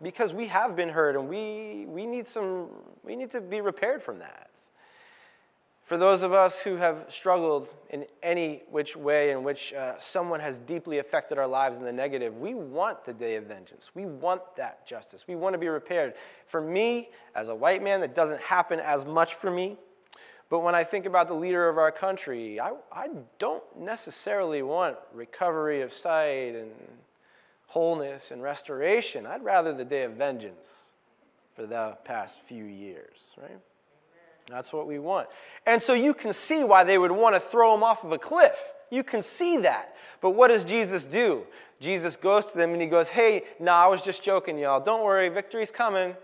because 0.00 0.34
we 0.34 0.46
have 0.48 0.74
been 0.74 0.88
hurt 0.88 1.16
and 1.16 1.28
we, 1.28 1.86
we, 1.86 2.06
need, 2.06 2.26
some, 2.26 2.68
we 3.04 3.14
need 3.14 3.30
to 3.30 3.40
be 3.40 3.60
repaired 3.60 4.02
from 4.02 4.18
that. 4.18 4.50
For 5.92 5.98
those 5.98 6.22
of 6.22 6.32
us 6.32 6.58
who 6.58 6.76
have 6.76 7.04
struggled 7.10 7.68
in 7.90 8.06
any 8.22 8.62
which 8.70 8.96
way 8.96 9.30
in 9.30 9.42
which 9.42 9.74
uh, 9.74 9.98
someone 9.98 10.40
has 10.40 10.58
deeply 10.58 11.00
affected 11.00 11.36
our 11.36 11.46
lives 11.46 11.76
in 11.76 11.84
the 11.84 11.92
negative, 11.92 12.38
we 12.38 12.54
want 12.54 13.04
the 13.04 13.12
day 13.12 13.36
of 13.36 13.44
vengeance. 13.44 13.90
We 13.94 14.06
want 14.06 14.40
that 14.56 14.86
justice. 14.86 15.28
We 15.28 15.34
want 15.34 15.52
to 15.52 15.58
be 15.58 15.68
repaired. 15.68 16.14
For 16.46 16.62
me, 16.62 17.10
as 17.34 17.48
a 17.48 17.54
white 17.54 17.82
man, 17.82 18.00
that 18.00 18.14
doesn't 18.14 18.40
happen 18.40 18.80
as 18.80 19.04
much 19.04 19.34
for 19.34 19.50
me. 19.50 19.76
But 20.48 20.60
when 20.60 20.74
I 20.74 20.82
think 20.82 21.04
about 21.04 21.28
the 21.28 21.34
leader 21.34 21.68
of 21.68 21.76
our 21.76 21.92
country, 21.92 22.58
I, 22.58 22.72
I 22.90 23.08
don't 23.38 23.62
necessarily 23.78 24.62
want 24.62 24.96
recovery 25.12 25.82
of 25.82 25.92
sight 25.92 26.54
and 26.54 26.70
wholeness 27.66 28.30
and 28.30 28.42
restoration. 28.42 29.26
I'd 29.26 29.44
rather 29.44 29.74
the 29.74 29.84
day 29.84 30.04
of 30.04 30.12
vengeance 30.12 30.86
for 31.54 31.66
the 31.66 31.98
past 32.02 32.40
few 32.40 32.64
years, 32.64 33.34
right? 33.36 33.58
That's 34.48 34.72
what 34.72 34.86
we 34.86 34.98
want. 34.98 35.28
And 35.66 35.80
so 35.80 35.94
you 35.94 36.14
can 36.14 36.32
see 36.32 36.64
why 36.64 36.84
they 36.84 36.98
would 36.98 37.12
want 37.12 37.34
to 37.34 37.40
throw 37.40 37.74
him 37.74 37.82
off 37.82 38.04
of 38.04 38.12
a 38.12 38.18
cliff. 38.18 38.58
You 38.90 39.02
can 39.02 39.22
see 39.22 39.58
that. 39.58 39.94
But 40.20 40.30
what 40.30 40.48
does 40.48 40.64
Jesus 40.64 41.06
do? 41.06 41.44
Jesus 41.80 42.16
goes 42.16 42.46
to 42.52 42.58
them 42.58 42.72
and 42.72 42.80
he 42.80 42.86
goes, 42.86 43.08
Hey, 43.08 43.44
nah, 43.58 43.84
I 43.84 43.88
was 43.88 44.02
just 44.02 44.22
joking, 44.22 44.58
y'all. 44.58 44.80
Don't 44.80 45.02
worry, 45.02 45.28
victory's 45.28 45.70
coming. 45.70 46.14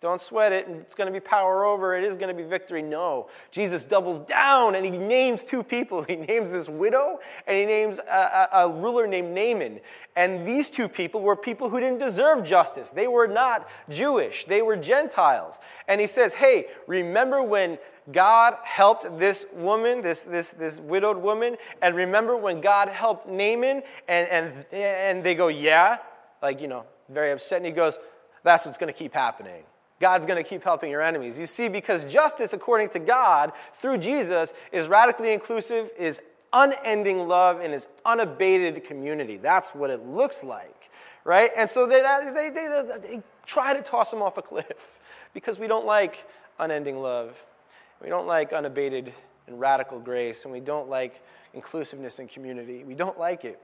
Don't 0.00 0.20
sweat 0.20 0.52
it. 0.52 0.68
It's 0.68 0.94
going 0.94 1.08
to 1.08 1.12
be 1.12 1.18
power 1.18 1.64
over. 1.64 1.96
It 1.96 2.04
is 2.04 2.14
going 2.14 2.28
to 2.28 2.42
be 2.42 2.48
victory. 2.48 2.82
No. 2.82 3.28
Jesus 3.50 3.84
doubles 3.84 4.20
down 4.20 4.76
and 4.76 4.84
he 4.84 4.92
names 4.92 5.44
two 5.44 5.62
people. 5.62 6.02
He 6.08 6.16
names 6.16 6.52
this 6.52 6.68
widow 6.68 7.18
and 7.46 7.56
he 7.56 7.66
names 7.66 7.98
a, 7.98 8.12
a, 8.12 8.48
a, 8.52 8.68
ruler 8.68 9.06
named 9.06 9.34
Naaman. 9.34 9.80
And 10.16 10.46
these 10.46 10.70
two 10.70 10.88
people 10.88 11.20
were 11.20 11.36
people 11.36 11.68
who 11.68 11.80
didn't 11.80 11.98
deserve 11.98 12.44
justice. 12.44 12.90
They 12.90 13.08
were 13.08 13.26
not 13.26 13.68
Jewish, 13.90 14.44
they 14.44 14.62
were 14.62 14.76
Gentiles. 14.76 15.58
And 15.88 16.00
he 16.00 16.06
says, 16.06 16.34
Hey, 16.34 16.66
remember 16.86 17.42
when 17.42 17.78
God 18.12 18.54
helped 18.62 19.18
this 19.18 19.44
woman, 19.52 20.00
this, 20.00 20.22
this, 20.24 20.50
this 20.50 20.80
widowed 20.80 21.18
woman? 21.18 21.56
And 21.82 21.94
remember 21.94 22.36
when 22.36 22.60
God 22.60 22.88
helped 22.88 23.28
Naaman? 23.28 23.82
And, 24.06 24.28
and, 24.28 24.66
and 24.72 25.24
they 25.24 25.34
go, 25.34 25.48
Yeah. 25.48 25.98
Like, 26.40 26.60
you 26.60 26.68
know, 26.68 26.84
very 27.08 27.32
upset. 27.32 27.58
And 27.58 27.66
he 27.66 27.72
goes, 27.72 27.98
That's 28.44 28.64
what's 28.64 28.78
going 28.78 28.92
to 28.92 28.98
keep 28.98 29.12
happening. 29.12 29.64
God's 30.00 30.26
going 30.26 30.42
to 30.42 30.48
keep 30.48 30.62
helping 30.62 30.90
your 30.90 31.02
enemies. 31.02 31.38
You 31.38 31.46
see, 31.46 31.68
because 31.68 32.04
justice, 32.04 32.52
according 32.52 32.90
to 32.90 32.98
God, 32.98 33.52
through 33.74 33.98
Jesus, 33.98 34.54
is 34.70 34.88
radically 34.88 35.32
inclusive, 35.32 35.90
is 35.98 36.20
unending 36.52 37.26
love, 37.26 37.60
and 37.60 37.74
is 37.74 37.88
unabated 38.04 38.84
community. 38.84 39.36
That's 39.36 39.74
what 39.74 39.90
it 39.90 40.06
looks 40.06 40.44
like, 40.44 40.90
right? 41.24 41.50
And 41.56 41.68
so 41.68 41.86
they, 41.86 42.00
they, 42.32 42.50
they, 42.50 42.98
they 43.00 43.22
try 43.44 43.74
to 43.74 43.82
toss 43.82 44.12
him 44.12 44.22
off 44.22 44.38
a 44.38 44.42
cliff 44.42 45.00
because 45.34 45.58
we 45.58 45.66
don't 45.66 45.86
like 45.86 46.26
unending 46.58 47.00
love. 47.00 47.36
We 48.00 48.08
don't 48.08 48.26
like 48.26 48.52
unabated 48.52 49.12
and 49.48 49.58
radical 49.58 49.98
grace, 49.98 50.44
and 50.44 50.52
we 50.52 50.60
don't 50.60 50.88
like 50.88 51.22
inclusiveness 51.54 52.18
and 52.18 52.28
community. 52.28 52.84
We 52.84 52.94
don't 52.94 53.18
like 53.18 53.44
it. 53.44 53.60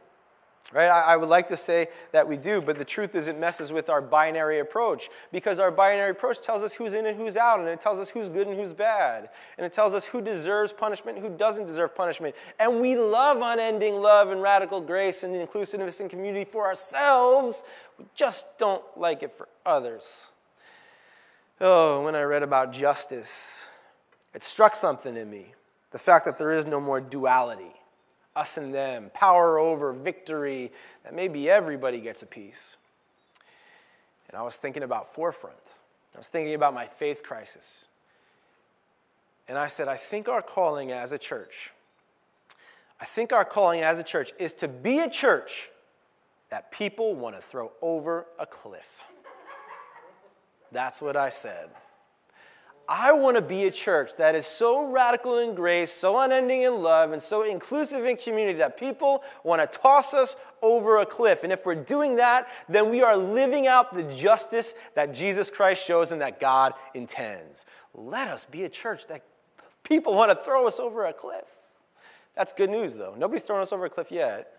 Right? 0.73 0.89
I, 0.89 1.17
would 1.17 1.29
like 1.29 1.49
to 1.49 1.57
say 1.57 1.89
that 2.13 2.27
we 2.27 2.37
do, 2.37 2.61
but 2.61 2.79
the 2.79 2.87
truth 2.87 3.15
is 3.15 3.29
it 3.29 3.39
messes 3.39 3.71
with 3.71 3.91
our 3.91 4.01
binary 4.01 4.61
approach 4.61 5.11
because 5.31 5.59
our 5.59 5.71
binary 5.71 6.11
approach 6.11 6.41
tells 6.41 6.63
us 6.63 6.73
who's 6.73 6.95
in 6.95 7.07
and 7.07 7.19
who's 7.19 7.37
out, 7.37 7.61
and 7.61 7.69
it 7.69 7.81
tells 7.81 8.01
us 8.01 8.09
who's 8.09 8.29
good 8.31 8.49
and 8.49 8.59
who's 8.59 8.73
bad, 8.73 9.29
and 9.59 9.67
it 9.67 9.73
tells 9.73 9.93
us 9.93 10.07
who 10.07 10.23
deserves 10.23 10.73
punishment 10.73 11.19
and 11.19 11.27
who 11.27 11.37
doesn't 11.37 11.67
deserve 11.67 11.95
punishment. 11.95 12.35
And 12.59 12.81
we 12.81 12.97
love 12.97 13.39
unending 13.43 14.01
love 14.01 14.31
and 14.31 14.41
radical 14.41 14.81
grace 14.81 15.23
and 15.23 15.37
inclusiveness 15.37 16.01
and 16.01 16.09
community 16.09 16.45
for 16.45 16.65
ourselves, 16.65 17.63
we 17.99 18.07
just 18.15 18.59
don't 18.59 18.83
like 18.97 19.23
it 19.23 19.33
for 19.33 19.49
others. 19.67 20.29
Oh, 21.61 22.03
when 22.03 22.17
I 22.17 22.23
read 22.23 22.43
about 22.43 22.73
justice, 22.73 23.61
it 24.35 24.43
struck 24.43 24.75
something 24.75 25.17
in 25.17 25.31
me 25.31 25.53
the 25.93 25.99
fact 25.99 26.25
that 26.25 26.39
there 26.39 26.51
is 26.51 26.67
no 26.67 26.81
more 26.81 27.01
duality 27.01 27.73
us 28.37 28.57
and 28.57 28.75
them, 28.75 29.11
power 29.15 29.59
over, 29.59 29.93
victory, 29.93 30.73
that 31.05 31.15
maybe 31.15 31.49
everybody 31.49 32.01
gets 32.01 32.23
a 32.23 32.27
piece. 32.27 32.77
And 34.29 34.37
I 34.37 34.43
was 34.43 34.57
thinking 34.57 34.83
about 34.83 35.15
forefront. 35.15 35.57
I 36.15 36.19
was 36.19 36.29
thinking 36.29 36.55
about 36.55 36.75
my 36.75 36.87
faith 36.87 37.23
crisis. 37.23 37.87
And 39.49 39.59
I 39.59 39.67
said, 39.67 39.89
I 39.89 39.97
think 39.97 40.29
our 40.29 40.43
calling 40.43 40.91
as 40.91 41.13
a 41.13 41.19
church, 41.19 41.71
I 43.01 43.05
think 43.05 43.33
our 43.33 43.45
calling 43.45 43.81
as 43.81 43.99
a 43.99 44.03
church 44.03 44.33
is 44.39 44.53
to 44.55 44.69
be 44.69 45.01
a 45.01 45.11
church 45.11 45.69
that 46.51 46.71
people 46.71 47.15
want 47.15 47.37
to 47.37 47.43
throw 47.43 47.73
over 47.83 48.27
a 48.39 48.47
cliff. 48.47 49.03
That's 50.73 51.03
what 51.03 51.17
I 51.17 51.29
said. 51.29 51.71
I 52.89 53.13
want 53.13 53.37
to 53.37 53.43
be 53.43 53.65
a 53.65 53.71
church 53.71 54.11
that 54.19 54.35
is 54.35 54.47
so 54.47 54.87
radical 54.87 55.39
in 55.39 55.55
grace, 55.55 55.91
so 55.91 56.19
unending 56.19 56.63
in 56.63 56.83
love, 56.83 57.13
and 57.13 57.23
so 57.23 57.43
inclusive 57.43 58.05
in 58.05 58.17
community 58.17 58.59
that 58.59 58.79
people 58.79 59.23
want 59.43 59.63
to 59.63 59.79
toss 59.79 60.13
us 60.13 60.37
over 60.61 60.99
a 60.99 61.07
cliff. 61.07 61.45
And 61.45 61.53
if 61.53 61.65
we're 61.65 61.75
doing 61.75 62.17
that, 62.17 62.49
then 62.69 62.91
we 62.91 63.03
are 63.03 63.17
living 63.17 63.67
out 63.67 63.95
the 63.95 64.03
justice 64.03 64.75
that 64.95 65.15
Jesus 65.15 65.51
Christ 65.51 65.87
shows 65.87 66.13
and 66.13 66.21
that 66.21 66.41
God 66.41 66.75
intends. 66.93 67.65
Let 67.95 68.29
us 68.29 68.45
be 68.45 68.65
a 68.65 68.69
church 68.69 69.07
that 69.07 69.23
people 69.83 70.15
want 70.15 70.31
to 70.31 70.45
throw 70.45 70.67
us 70.67 70.79
over 70.79 71.07
a 71.07 71.13
cliff. 71.13 71.45
That's 72.37 72.53
good 72.53 72.71
news, 72.71 72.95
though. 72.95 73.15
Nobody's 73.17 73.45
thrown 73.45 73.63
us 73.63 73.73
over 73.73 73.87
a 73.87 73.91
cliff 73.91 74.11
yet. 74.11 74.51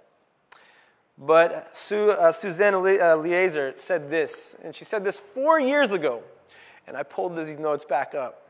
But 1.17 1.75
Sue, 1.75 2.11
uh, 2.11 2.31
Suzanne 2.31 2.73
Eliezer 2.73 3.69
uh, 3.69 3.77
said 3.77 4.09
this, 4.09 4.55
and 4.63 4.73
she 4.73 4.83
said 4.83 5.03
this 5.03 5.19
four 5.19 5.59
years 5.59 5.91
ago. 5.91 6.23
And 6.87 6.95
I 6.95 7.03
pulled 7.03 7.35
these 7.35 7.59
notes 7.59 7.83
back 7.83 8.13
up. 8.13 8.49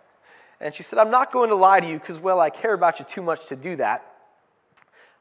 And 0.59 0.73
she 0.73 0.83
said, 0.83 0.99
I'm 0.99 1.11
not 1.11 1.31
going 1.31 1.49
to 1.49 1.55
lie 1.55 1.79
to 1.79 1.87
you 1.87 1.99
because, 1.99 2.19
well, 2.19 2.39
I 2.39 2.49
care 2.49 2.73
about 2.73 2.99
you 2.99 3.05
too 3.05 3.21
much 3.21 3.47
to 3.47 3.55
do 3.55 3.75
that. 3.77 4.13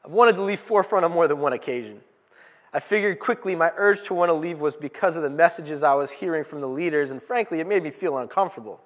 I've 0.03 0.11
wanted 0.11 0.35
to 0.35 0.43
leave 0.43 0.59
Forefront 0.59 1.03
on 1.03 1.11
more 1.11 1.27
than 1.27 1.39
one 1.39 1.53
occasion. 1.53 2.01
I 2.73 2.79
figured 2.79 3.19
quickly 3.19 3.55
my 3.55 3.71
urge 3.77 4.03
to 4.07 4.13
want 4.13 4.29
to 4.29 4.33
leave 4.33 4.59
was 4.59 4.75
because 4.75 5.15
of 5.15 5.23
the 5.23 5.29
messages 5.29 5.81
I 5.81 5.93
was 5.93 6.11
hearing 6.11 6.43
from 6.43 6.59
the 6.59 6.67
leaders, 6.67 7.11
and 7.11 7.21
frankly, 7.21 7.61
it 7.61 7.67
made 7.67 7.83
me 7.83 7.89
feel 7.89 8.17
uncomfortable. 8.17 8.81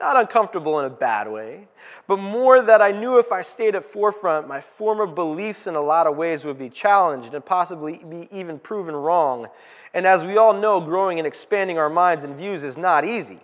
Not 0.00 0.16
uncomfortable 0.16 0.80
in 0.80 0.86
a 0.86 0.90
bad 0.90 1.30
way, 1.30 1.68
but 2.08 2.16
more 2.16 2.62
that 2.62 2.82
I 2.82 2.90
knew 2.90 3.18
if 3.18 3.30
I 3.30 3.42
stayed 3.42 3.76
at 3.76 3.84
Forefront, 3.84 4.48
my 4.48 4.60
former 4.60 5.06
beliefs 5.06 5.66
in 5.66 5.76
a 5.76 5.80
lot 5.80 6.06
of 6.06 6.16
ways 6.16 6.44
would 6.44 6.58
be 6.58 6.68
challenged 6.68 7.32
and 7.34 7.44
possibly 7.44 8.02
be 8.08 8.28
even 8.32 8.58
proven 8.58 8.96
wrong. 8.96 9.46
And 9.92 10.06
as 10.06 10.24
we 10.24 10.36
all 10.36 10.54
know, 10.54 10.80
growing 10.80 11.18
and 11.18 11.26
expanding 11.26 11.78
our 11.78 11.90
minds 11.90 12.24
and 12.24 12.34
views 12.36 12.64
is 12.64 12.76
not 12.76 13.04
easy. 13.04 13.40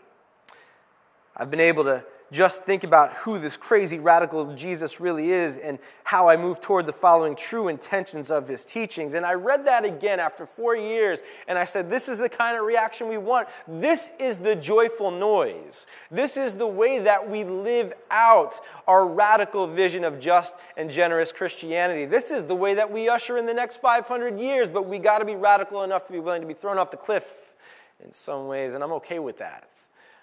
I've 1.36 1.50
been 1.50 1.60
able 1.60 1.84
to 1.84 2.04
just 2.32 2.62
think 2.62 2.84
about 2.84 3.12
who 3.14 3.38
this 3.38 3.56
crazy 3.56 3.98
radical 3.98 4.54
Jesus 4.54 5.00
really 5.00 5.30
is 5.30 5.56
and 5.58 5.78
how 6.04 6.28
I 6.28 6.36
move 6.36 6.60
toward 6.60 6.86
the 6.86 6.92
following 6.92 7.34
true 7.34 7.68
intentions 7.68 8.30
of 8.30 8.46
his 8.46 8.64
teachings. 8.64 9.14
And 9.14 9.26
I 9.26 9.34
read 9.34 9.66
that 9.66 9.84
again 9.84 10.20
after 10.20 10.46
four 10.46 10.76
years, 10.76 11.22
and 11.48 11.58
I 11.58 11.64
said, 11.64 11.90
This 11.90 12.08
is 12.08 12.18
the 12.18 12.28
kind 12.28 12.56
of 12.56 12.64
reaction 12.64 13.08
we 13.08 13.18
want. 13.18 13.48
This 13.66 14.12
is 14.20 14.38
the 14.38 14.54
joyful 14.54 15.10
noise. 15.10 15.86
This 16.10 16.36
is 16.36 16.54
the 16.54 16.66
way 16.66 17.00
that 17.00 17.28
we 17.28 17.42
live 17.42 17.92
out 18.10 18.60
our 18.86 19.06
radical 19.08 19.66
vision 19.66 20.04
of 20.04 20.20
just 20.20 20.54
and 20.76 20.90
generous 20.90 21.32
Christianity. 21.32 22.04
This 22.04 22.30
is 22.30 22.44
the 22.44 22.54
way 22.54 22.74
that 22.74 22.90
we 22.90 23.08
usher 23.08 23.38
in 23.38 23.46
the 23.46 23.54
next 23.54 23.78
500 23.78 24.38
years, 24.38 24.68
but 24.68 24.86
we 24.86 24.98
got 24.98 25.18
to 25.18 25.24
be 25.24 25.34
radical 25.34 25.82
enough 25.82 26.04
to 26.04 26.12
be 26.12 26.20
willing 26.20 26.42
to 26.42 26.46
be 26.46 26.54
thrown 26.54 26.78
off 26.78 26.92
the 26.92 26.96
cliff 26.96 27.54
in 28.04 28.12
some 28.12 28.46
ways, 28.46 28.74
and 28.74 28.84
I'm 28.84 28.92
okay 28.92 29.18
with 29.18 29.38
that. 29.38 29.68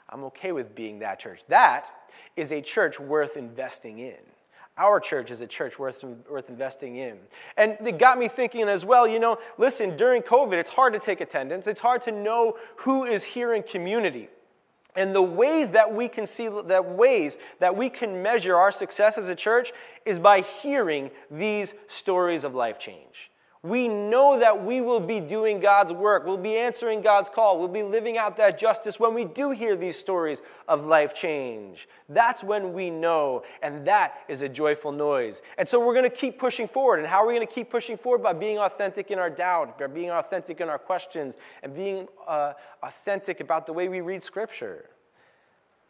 I'm 0.10 0.24
okay 0.26 0.52
with 0.52 0.76
being 0.76 1.00
that 1.00 1.20
church. 1.20 1.42
That 1.48 1.88
is 2.36 2.52
a 2.52 2.62
church 2.62 3.00
worth 3.00 3.38
investing 3.38 4.00
in. 4.00 4.16
Our 4.78 5.00
church 5.00 5.32
is 5.32 5.42
a 5.42 5.48
church 5.48 5.80
worth, 5.80 6.04
worth 6.30 6.50
investing 6.50 6.98
in. 6.98 7.18
And 7.58 7.78
it 7.86 7.98
got 7.98 8.20
me 8.20 8.28
thinking 8.28 8.70
as 8.70 8.86
well, 8.86 9.08
you 9.08 9.20
know, 9.20 9.40
listen, 9.58 9.98
during 9.98 10.22
COVID, 10.22 10.54
it's 10.54 10.70
hard 10.70 10.94
to 10.94 11.00
take 11.00 11.20
attendance. 11.20 11.66
It's 11.66 11.82
hard 11.82 12.04
to 12.04 12.12
know 12.12 12.58
who 12.78 13.04
is 13.04 13.24
here 13.24 13.54
in 13.54 13.64
community. 13.64 14.30
And 14.96 15.16
the 15.16 15.22
ways 15.22 15.72
that 15.72 15.94
we 15.94 16.08
can 16.08 16.26
see 16.26 16.48
that 16.48 16.86
ways 16.86 17.38
that 17.60 17.76
we 17.76 17.90
can 17.90 18.22
measure 18.22 18.56
our 18.56 18.72
success 18.72 19.18
as 19.18 19.30
a 19.30 19.36
church 19.36 19.72
is 20.06 20.20
by 20.20 20.42
hearing 20.42 21.12
these 21.30 21.74
stories 21.88 22.44
of 22.44 22.56
life 22.56 22.80
change. 22.80 23.32
We 23.68 23.90
know 23.90 24.40
that 24.40 24.64
we 24.64 24.80
will 24.80 25.02
be 25.02 25.20
doing 25.20 25.60
God's 25.60 25.92
work. 25.92 26.26
We'll 26.26 26.38
be 26.38 26.56
answering 26.56 27.02
God's 27.02 27.28
call. 27.28 27.60
We'll 27.60 27.68
be 27.68 27.84
living 27.84 28.18
out 28.18 28.38
that 28.38 28.58
justice 28.58 28.98
when 28.98 29.14
we 29.14 29.26
do 29.26 29.52
hear 29.52 29.76
these 29.76 29.98
stories 29.98 30.42
of 30.70 30.86
life 30.86 31.14
change. 31.14 31.90
That's 32.08 32.44
when 32.44 32.72
we 32.72 32.90
know, 32.90 33.44
and 33.62 33.86
that 33.86 34.20
is 34.30 34.42
a 34.42 34.48
joyful 34.48 34.94
noise. 34.94 35.42
And 35.58 35.68
so 35.68 35.86
we're 35.86 35.94
going 35.94 36.10
to 36.10 36.16
keep 36.16 36.40
pushing 36.40 36.68
forward. 36.68 37.00
And 37.00 37.08
how 37.08 37.18
are 37.18 37.28
we 37.28 37.34
going 37.36 37.46
to 37.46 37.54
keep 37.54 37.70
pushing 37.70 37.98
forward? 37.98 38.24
By 38.24 38.34
being 38.34 38.58
authentic 38.58 39.12
in 39.12 39.20
our 39.20 39.30
doubt, 39.30 39.78
by 39.78 39.88
being 39.88 40.12
authentic 40.12 40.62
in 40.62 40.70
our 40.70 40.80
questions, 40.80 41.38
and 41.62 41.76
being 41.76 42.08
uh, 42.26 42.54
authentic 42.84 43.42
about 43.42 43.66
the 43.66 43.74
way 43.74 43.90
we 43.90 44.00
read 44.00 44.24
Scripture. 44.24 44.90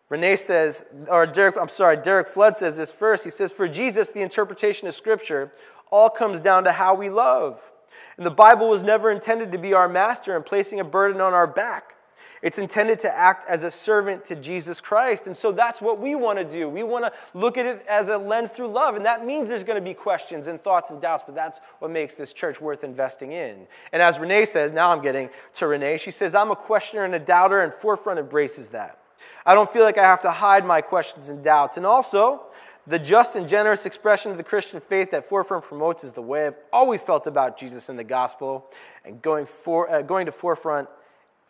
Renee 0.10 0.38
says, 0.38 0.86
or 1.10 1.26
Derek, 1.26 1.58
I'm 1.60 1.68
sorry, 1.68 1.98
Derek 1.98 2.30
Flood 2.30 2.56
says 2.56 2.78
this 2.78 2.92
first. 2.92 3.26
He 3.26 3.30
says, 3.30 3.52
For 3.52 3.68
Jesus, 3.68 4.10
the 4.10 4.22
interpretation 4.22 4.88
of 4.88 4.96
Scripture 4.96 5.52
all 5.92 6.10
comes 6.10 6.42
down 6.42 6.64
to 6.66 6.72
how 6.72 6.94
we 6.94 7.10
love. 7.10 7.72
And 8.18 8.26
the 8.26 8.32
Bible 8.32 8.70
was 8.70 8.84
never 8.84 9.12
intended 9.12 9.52
to 9.52 9.58
be 9.58 9.74
our 9.74 9.88
master 9.88 10.36
and 10.36 10.46
placing 10.46 10.80
a 10.80 10.84
burden 10.84 11.22
on 11.22 11.34
our 11.34 11.48
back. 11.48 11.94
It's 12.42 12.60
intended 12.60 13.00
to 13.00 13.16
act 13.16 13.46
as 13.50 13.64
a 13.64 13.72
servant 13.72 14.24
to 14.26 14.36
Jesus 14.36 14.80
Christ. 14.80 15.26
And 15.26 15.36
so 15.36 15.52
that's 15.52 15.82
what 15.82 16.00
we 16.00 16.14
want 16.14 16.38
to 16.38 16.46
do. 16.46 16.70
We 16.70 16.84
want 16.84 17.06
to 17.06 17.12
look 17.34 17.58
at 17.58 17.66
it 17.66 17.84
as 17.90 18.10
a 18.10 18.18
lens 18.18 18.50
through 18.50 18.68
love. 18.68 18.96
And 18.96 19.06
that 19.06 19.26
means 19.26 19.50
there's 19.50 19.64
going 19.64 19.80
to 19.80 19.84
be 19.84 19.94
questions 19.94 20.48
and 20.48 20.62
thoughts 20.64 20.92
and 20.92 21.02
doubts, 21.02 21.24
but 21.26 21.34
that's 21.34 21.60
what 21.80 21.90
makes 21.90 22.14
this 22.16 22.34
church 22.34 22.62
worth 22.62 22.84
investing 22.84 23.32
in. 23.32 23.68
And 23.92 24.02
as 24.02 24.20
Renee 24.20 24.46
says, 24.46 24.72
now 24.72 24.92
I'm 24.92 25.02
getting 25.02 25.30
to 25.56 25.68
Renee, 25.68 25.98
she 25.98 26.12
says, 26.12 26.36
I'm 26.36 26.52
a 26.52 26.56
questioner 26.56 27.06
and 27.06 27.16
a 27.16 27.20
doubter, 27.20 27.62
and 27.62 27.74
Forefront 27.74 28.20
embraces 28.20 28.70
that. 28.70 29.00
I 29.46 29.56
don't 29.56 29.70
feel 29.70 29.84
like 29.84 29.98
I 29.98 30.04
have 30.04 30.22
to 30.22 30.32
hide 30.32 30.64
my 30.64 30.82
questions 30.82 31.30
and 31.30 31.44
doubts. 31.44 31.78
And 31.78 31.86
also, 31.86 32.44
the 32.88 32.98
just 32.98 33.36
and 33.36 33.48
generous 33.48 33.86
expression 33.86 34.32
of 34.32 34.38
the 34.38 34.44
Christian 34.44 34.80
faith 34.80 35.12
that 35.12 35.28
Forefront 35.28 35.66
promotes 35.66 36.04
is 36.04 36.14
the 36.14 36.22
way 36.22 36.48
I've 36.48 36.56
always 36.72 37.02
felt 37.02 37.28
about 37.28 37.58
Jesus 37.58 37.90
and 37.90 38.00
the 38.00 38.04
gospel. 38.04 38.72
And 39.04 39.22
going, 39.22 39.46
for, 39.46 39.92
uh, 39.92 40.02
going 40.02 40.26
to 40.28 40.32
Forefront 40.32 40.88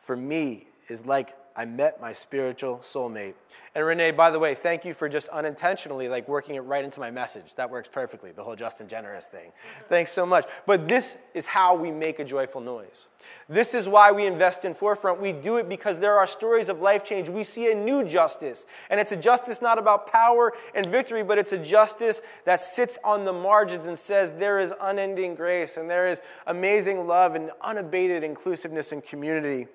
for 0.01 0.17
me 0.17 0.67
is 0.89 1.05
like 1.05 1.35
I 1.57 1.65
met 1.65 1.99
my 1.99 2.13
spiritual 2.13 2.77
soulmate. 2.77 3.33
And 3.73 3.85
Renee, 3.85 4.11
by 4.11 4.29
the 4.29 4.39
way, 4.39 4.55
thank 4.55 4.85
you 4.85 4.93
for 4.93 5.09
just 5.09 5.27
unintentionally 5.29 6.07
like 6.07 6.27
working 6.27 6.55
it 6.55 6.61
right 6.61 6.83
into 6.83 6.99
my 6.99 7.11
message. 7.11 7.55
That 7.55 7.69
works 7.69 7.89
perfectly, 7.91 8.31
the 8.31 8.43
whole 8.43 8.55
Justin 8.55 8.87
Generous 8.87 9.25
thing. 9.25 9.51
Thanks 9.89 10.11
so 10.11 10.25
much. 10.25 10.45
But 10.65 10.87
this 10.87 11.17
is 11.33 11.47
how 11.47 11.75
we 11.75 11.91
make 11.91 12.19
a 12.19 12.23
joyful 12.23 12.61
noise. 12.61 13.07
This 13.49 13.73
is 13.73 13.89
why 13.89 14.11
we 14.11 14.25
invest 14.25 14.65
in 14.65 14.73
Forefront. 14.73 15.19
We 15.19 15.33
do 15.33 15.57
it 15.57 15.67
because 15.67 15.97
there 15.99 16.15
are 16.17 16.27
stories 16.27 16.69
of 16.69 16.81
life 16.81 17.03
change. 17.03 17.29
We 17.29 17.43
see 17.43 17.71
a 17.71 17.75
new 17.75 18.03
justice. 18.03 18.65
And 18.89 18.99
it's 18.99 19.11
a 19.11 19.17
justice 19.17 19.61
not 19.61 19.79
about 19.79 20.11
power 20.11 20.53
and 20.75 20.85
victory, 20.85 21.23
but 21.23 21.37
it's 21.37 21.53
a 21.53 21.57
justice 21.57 22.21
that 22.45 22.61
sits 22.61 22.97
on 23.03 23.25
the 23.25 23.33
margins 23.33 23.87
and 23.87 23.97
says 23.97 24.33
there 24.33 24.59
is 24.59 24.73
unending 24.79 25.35
grace 25.35 25.77
and 25.77 25.89
there 25.89 26.07
is 26.07 26.21
amazing 26.45 27.07
love 27.07 27.35
and 27.35 27.51
unabated 27.61 28.23
inclusiveness 28.23 28.91
and 28.91 29.03
community. 29.03 29.67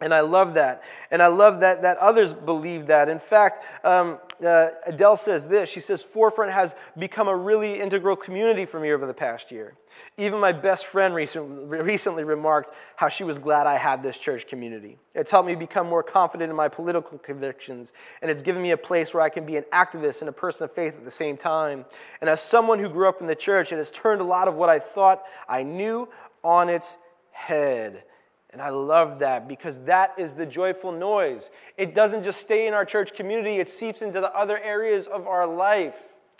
And 0.00 0.12
I 0.12 0.20
love 0.20 0.54
that. 0.54 0.82
And 1.10 1.22
I 1.22 1.28
love 1.28 1.60
that, 1.60 1.80
that 1.82 1.96
others 1.98 2.34
believe 2.34 2.86
that. 2.88 3.08
In 3.08 3.18
fact, 3.18 3.64
um, 3.82 4.18
uh, 4.44 4.68
Adele 4.86 5.16
says 5.16 5.46
this 5.48 5.70
She 5.70 5.80
says, 5.80 6.02
Forefront 6.02 6.52
has 6.52 6.74
become 6.98 7.28
a 7.28 7.36
really 7.36 7.80
integral 7.80 8.14
community 8.14 8.66
for 8.66 8.78
me 8.78 8.92
over 8.92 9.06
the 9.06 9.14
past 9.14 9.50
year. 9.50 9.74
Even 10.18 10.38
my 10.38 10.52
best 10.52 10.86
friend 10.86 11.14
recent, 11.14 11.70
recently 11.70 12.24
remarked 12.24 12.70
how 12.96 13.08
she 13.08 13.24
was 13.24 13.38
glad 13.38 13.66
I 13.66 13.78
had 13.78 14.02
this 14.02 14.18
church 14.18 14.46
community. 14.46 14.98
It's 15.14 15.30
helped 15.30 15.46
me 15.46 15.54
become 15.54 15.86
more 15.86 16.02
confident 16.02 16.50
in 16.50 16.56
my 16.56 16.68
political 16.68 17.16
convictions, 17.16 17.94
and 18.20 18.30
it's 18.30 18.42
given 18.42 18.60
me 18.60 18.72
a 18.72 18.76
place 18.76 19.14
where 19.14 19.22
I 19.22 19.30
can 19.30 19.46
be 19.46 19.56
an 19.56 19.64
activist 19.72 20.20
and 20.20 20.28
a 20.28 20.32
person 20.32 20.64
of 20.64 20.72
faith 20.72 20.98
at 20.98 21.04
the 21.04 21.10
same 21.10 21.38
time. 21.38 21.86
And 22.20 22.28
as 22.28 22.42
someone 22.42 22.78
who 22.78 22.90
grew 22.90 23.08
up 23.08 23.22
in 23.22 23.26
the 23.26 23.34
church, 23.34 23.72
it 23.72 23.76
has 23.76 23.90
turned 23.90 24.20
a 24.20 24.24
lot 24.24 24.48
of 24.48 24.54
what 24.54 24.68
I 24.68 24.78
thought 24.78 25.22
I 25.48 25.62
knew 25.62 26.10
on 26.44 26.68
its 26.68 26.98
head. 27.30 28.02
And 28.50 28.62
I 28.62 28.70
love 28.70 29.18
that 29.18 29.48
because 29.48 29.78
that 29.84 30.14
is 30.18 30.32
the 30.32 30.46
joyful 30.46 30.92
noise. 30.92 31.50
It 31.76 31.94
doesn't 31.94 32.22
just 32.22 32.40
stay 32.40 32.66
in 32.66 32.74
our 32.74 32.84
church 32.84 33.14
community, 33.14 33.58
it 33.58 33.68
seeps 33.68 34.02
into 34.02 34.20
the 34.20 34.32
other 34.34 34.58
areas 34.62 35.06
of 35.06 35.26
our 35.26 35.46
life. 35.46 35.96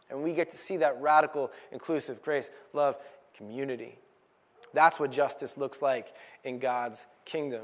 And 0.09 0.23
we 0.23 0.33
get 0.33 0.51
to 0.51 0.57
see 0.57 0.77
that 0.79 1.01
radical, 1.01 1.51
inclusive 1.73 2.23
grace, 2.23 2.51
love, 2.73 2.97
community. 3.37 3.99
That's 4.73 5.01
what 5.01 5.11
justice 5.11 5.57
looks 5.57 5.83
like 5.83 6.15
in 6.45 6.59
God's 6.59 7.07
kingdom. 7.25 7.63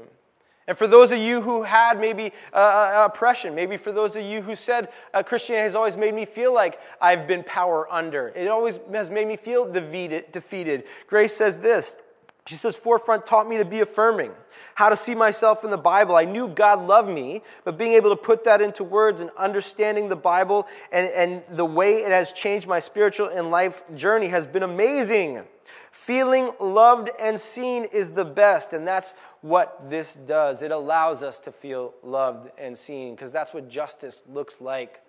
And 0.67 0.77
for 0.77 0.87
those 0.87 1.11
of 1.11 1.17
you 1.17 1.41
who 1.41 1.63
had 1.63 1.99
maybe 1.99 2.31
uh, 2.53 2.55
uh 2.55 3.05
oppression, 3.05 3.53
maybe 3.53 3.75
for 3.75 3.91
those 3.91 4.15
of 4.15 4.23
you 4.23 4.41
who 4.41 4.55
said 4.55 4.89
uh, 5.13 5.21
Christianity 5.21 5.63
has 5.63 5.75
always 5.75 5.97
made 5.97 6.13
me 6.13 6.25
feel 6.25 6.53
like 6.53 6.79
I've 7.01 7.27
been 7.27 7.43
power 7.43 7.91
under, 7.91 8.29
it 8.29 8.47
always 8.47 8.79
has 8.93 9.09
made 9.09 9.27
me 9.27 9.35
feel 9.35 9.69
defeated. 9.69 10.31
defeated. 10.31 10.83
Grace 11.07 11.35
says 11.35 11.57
this 11.57 11.97
she 12.45 12.55
says, 12.55 12.75
Forefront 12.75 13.25
taught 13.25 13.47
me 13.47 13.57
to 13.57 13.65
be 13.65 13.79
affirming, 13.79 14.31
how 14.75 14.89
to 14.89 14.97
see 14.97 15.15
myself 15.15 15.63
in 15.63 15.69
the 15.69 15.77
Bible. 15.77 16.15
I 16.15 16.25
knew 16.25 16.49
God 16.49 16.85
loved 16.85 17.09
me, 17.09 17.41
but 17.63 17.77
being 17.77 17.93
able 17.93 18.09
to 18.09 18.17
put 18.17 18.43
that 18.43 18.61
into 18.61 18.83
words 18.83 19.21
and 19.21 19.29
understanding 19.37 20.09
the 20.09 20.17
Bible 20.17 20.67
and, 20.91 21.07
and 21.07 21.43
the 21.57 21.65
way 21.65 22.03
it 22.03 22.11
has 22.11 22.33
changed 22.33 22.67
my 22.67 22.79
spiritual 22.79 23.27
and 23.27 23.49
life 23.49 23.83
journey 23.95 24.27
has 24.27 24.45
been 24.45 24.63
amazing. 24.63 25.43
Feeling 25.91 26.51
loved 26.59 27.09
and 27.17 27.39
seen 27.39 27.85
is 27.85 28.11
the 28.11 28.25
best, 28.25 28.73
and 28.73 28.85
that's 28.85 29.13
what 29.39 29.89
this 29.89 30.15
does. 30.15 30.61
It 30.61 30.71
allows 30.71 31.23
us 31.23 31.39
to 31.41 31.51
feel 31.51 31.93
loved 32.03 32.49
and 32.57 32.77
seen 32.77 33.15
because 33.15 33.31
that's 33.31 33.53
what 33.53 33.69
justice 33.69 34.23
looks 34.27 34.59
like 34.59 35.02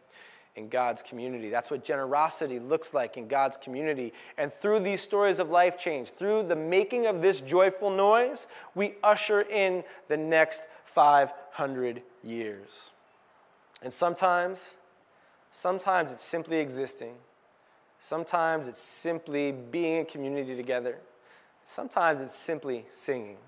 in 0.57 0.69
God's 0.69 1.03
community. 1.03 1.51
That's 1.51 1.71
what 1.71 1.85
generosity 1.85 2.61
looks 2.61 2.95
like 2.95 3.17
in 3.17 3.27
God's 3.27 3.57
community. 3.57 4.13
And 4.39 4.53
through 4.53 4.81
these 4.81 5.01
stories 5.01 5.39
of 5.39 5.51
life 5.51 5.79
change, 5.79 6.11
through 6.11 6.45
the 6.45 6.57
making 6.57 7.07
of 7.07 7.23
this 7.23 7.41
joyful 7.41 7.91
noise, 7.91 8.47
we 8.75 8.95
usher 9.03 9.43
in 9.43 9.83
the 10.09 10.17
next 10.17 10.67
500 10.87 12.03
years. 12.23 12.91
And 13.83 13.93
sometimes, 13.93 14.77
sometimes 15.51 16.13
it's 16.13 16.25
simply 16.25 16.59
existing. 16.59 17.15
Sometimes 17.99 18.69
it's 18.69 18.83
simply 18.83 19.51
being 19.51 20.01
in 20.01 20.07
community 20.07 20.55
together. 20.55 20.99
Sometimes 21.65 22.21
it's 22.21 22.35
simply 22.35 22.85
singing. 22.93 23.39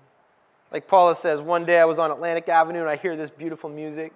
Like 0.71 0.87
Paula 0.87 1.15
says, 1.15 1.41
one 1.41 1.63
day 1.63 1.79
I 1.79 1.85
was 1.85 1.99
on 1.99 2.11
Atlantic 2.11 2.49
Avenue 2.49 2.81
and 2.81 2.89
I 2.89 2.97
hear 2.97 3.15
this 3.15 3.29
beautiful 3.29 3.69
music 3.69 4.13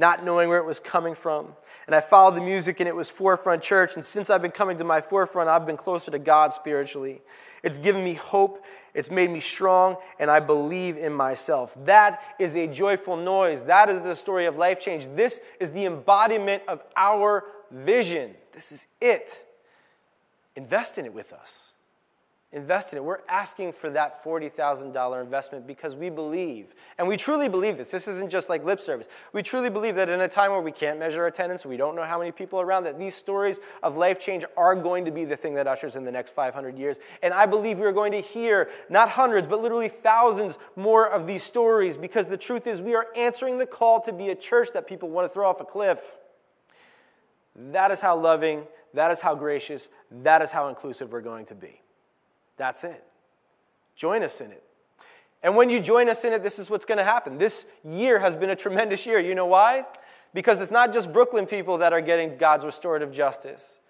not 0.00 0.24
knowing 0.24 0.48
where 0.48 0.58
it 0.58 0.64
was 0.64 0.80
coming 0.80 1.14
from. 1.14 1.48
And 1.86 1.94
I 1.94 2.00
followed 2.00 2.34
the 2.34 2.40
music, 2.40 2.80
and 2.80 2.88
it 2.88 2.96
was 2.96 3.10
Forefront 3.10 3.62
Church. 3.62 3.94
And 3.94 4.04
since 4.04 4.30
I've 4.30 4.40
been 4.40 4.50
coming 4.50 4.78
to 4.78 4.84
my 4.84 5.02
forefront, 5.02 5.50
I've 5.50 5.66
been 5.66 5.76
closer 5.76 6.10
to 6.10 6.18
God 6.18 6.54
spiritually. 6.54 7.20
It's 7.62 7.76
given 7.76 8.02
me 8.02 8.14
hope, 8.14 8.64
it's 8.94 9.10
made 9.10 9.30
me 9.30 9.40
strong, 9.40 9.98
and 10.18 10.30
I 10.30 10.40
believe 10.40 10.96
in 10.96 11.12
myself. 11.12 11.76
That 11.84 12.22
is 12.38 12.56
a 12.56 12.66
joyful 12.66 13.18
noise. 13.18 13.62
That 13.64 13.90
is 13.90 14.02
the 14.02 14.16
story 14.16 14.46
of 14.46 14.56
life 14.56 14.80
change. 14.80 15.06
This 15.14 15.42
is 15.60 15.70
the 15.70 15.84
embodiment 15.84 16.62
of 16.66 16.82
our 16.96 17.44
vision. 17.70 18.34
This 18.52 18.72
is 18.72 18.86
it. 19.00 19.44
Invest 20.56 20.96
in 20.96 21.04
it 21.04 21.12
with 21.12 21.32
us 21.34 21.69
invest 22.52 22.92
in 22.92 22.96
it. 22.96 23.04
We're 23.04 23.20
asking 23.28 23.72
for 23.72 23.90
that 23.90 24.24
$40,000 24.24 25.22
investment 25.22 25.68
because 25.68 25.94
we 25.94 26.10
believe, 26.10 26.74
and 26.98 27.06
we 27.06 27.16
truly 27.16 27.48
believe 27.48 27.76
this. 27.76 27.90
This 27.90 28.08
isn't 28.08 28.28
just 28.28 28.48
like 28.48 28.64
lip 28.64 28.80
service. 28.80 29.06
We 29.32 29.42
truly 29.42 29.70
believe 29.70 29.94
that 29.94 30.08
in 30.08 30.20
a 30.20 30.26
time 30.26 30.50
where 30.50 30.60
we 30.60 30.72
can't 30.72 30.98
measure 30.98 31.26
attendance, 31.26 31.64
we 31.64 31.76
don't 31.76 31.94
know 31.94 32.02
how 32.02 32.18
many 32.18 32.32
people 32.32 32.60
are 32.60 32.66
around, 32.66 32.84
that 32.84 32.98
these 32.98 33.14
stories 33.14 33.60
of 33.84 33.96
life 33.96 34.18
change 34.18 34.44
are 34.56 34.74
going 34.74 35.04
to 35.04 35.12
be 35.12 35.24
the 35.24 35.36
thing 35.36 35.54
that 35.54 35.68
ushers 35.68 35.94
in 35.94 36.04
the 36.04 36.10
next 36.10 36.34
500 36.34 36.76
years. 36.76 36.98
And 37.22 37.32
I 37.32 37.46
believe 37.46 37.78
we're 37.78 37.92
going 37.92 38.12
to 38.12 38.20
hear 38.20 38.68
not 38.88 39.10
hundreds, 39.10 39.46
but 39.46 39.62
literally 39.62 39.88
thousands 39.88 40.58
more 40.74 41.08
of 41.08 41.28
these 41.28 41.44
stories 41.44 41.96
because 41.96 42.26
the 42.26 42.36
truth 42.36 42.66
is 42.66 42.82
we 42.82 42.96
are 42.96 43.06
answering 43.16 43.58
the 43.58 43.66
call 43.66 44.00
to 44.00 44.12
be 44.12 44.30
a 44.30 44.34
church 44.34 44.72
that 44.74 44.88
people 44.88 45.08
want 45.08 45.24
to 45.24 45.32
throw 45.32 45.48
off 45.48 45.60
a 45.60 45.64
cliff. 45.64 46.16
That 47.54 47.92
is 47.92 48.00
how 48.00 48.16
loving, 48.16 48.64
that 48.94 49.12
is 49.12 49.20
how 49.20 49.36
gracious, 49.36 49.88
that 50.10 50.42
is 50.42 50.50
how 50.50 50.66
inclusive 50.66 51.12
we're 51.12 51.20
going 51.20 51.46
to 51.46 51.54
be. 51.54 51.80
That's 52.60 52.84
it. 52.84 53.02
Join 53.96 54.22
us 54.22 54.42
in 54.42 54.50
it. 54.50 54.62
And 55.42 55.56
when 55.56 55.70
you 55.70 55.80
join 55.80 56.10
us 56.10 56.26
in 56.26 56.34
it, 56.34 56.42
this 56.42 56.58
is 56.58 56.68
what's 56.68 56.84
going 56.84 56.98
to 56.98 57.04
happen. 57.04 57.38
This 57.38 57.64
year 57.82 58.18
has 58.18 58.36
been 58.36 58.50
a 58.50 58.54
tremendous 58.54 59.06
year. 59.06 59.18
You 59.18 59.34
know 59.34 59.46
why? 59.46 59.86
Because 60.34 60.60
it's 60.60 60.70
not 60.70 60.92
just 60.92 61.10
Brooklyn 61.10 61.46
people 61.46 61.78
that 61.78 61.94
are 61.94 62.02
getting 62.02 62.36
God's 62.36 62.66
restorative 62.66 63.12
justice. 63.12 63.80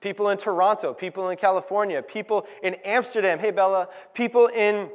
People 0.00 0.30
in 0.30 0.36
Toronto, 0.36 0.92
people 0.92 1.28
in 1.28 1.36
California, 1.36 2.02
people 2.02 2.44
in 2.60 2.74
Amsterdam, 2.84 3.38
hey 3.38 3.52
Bella, 3.52 3.88
people 4.14 4.48
in 4.48 4.90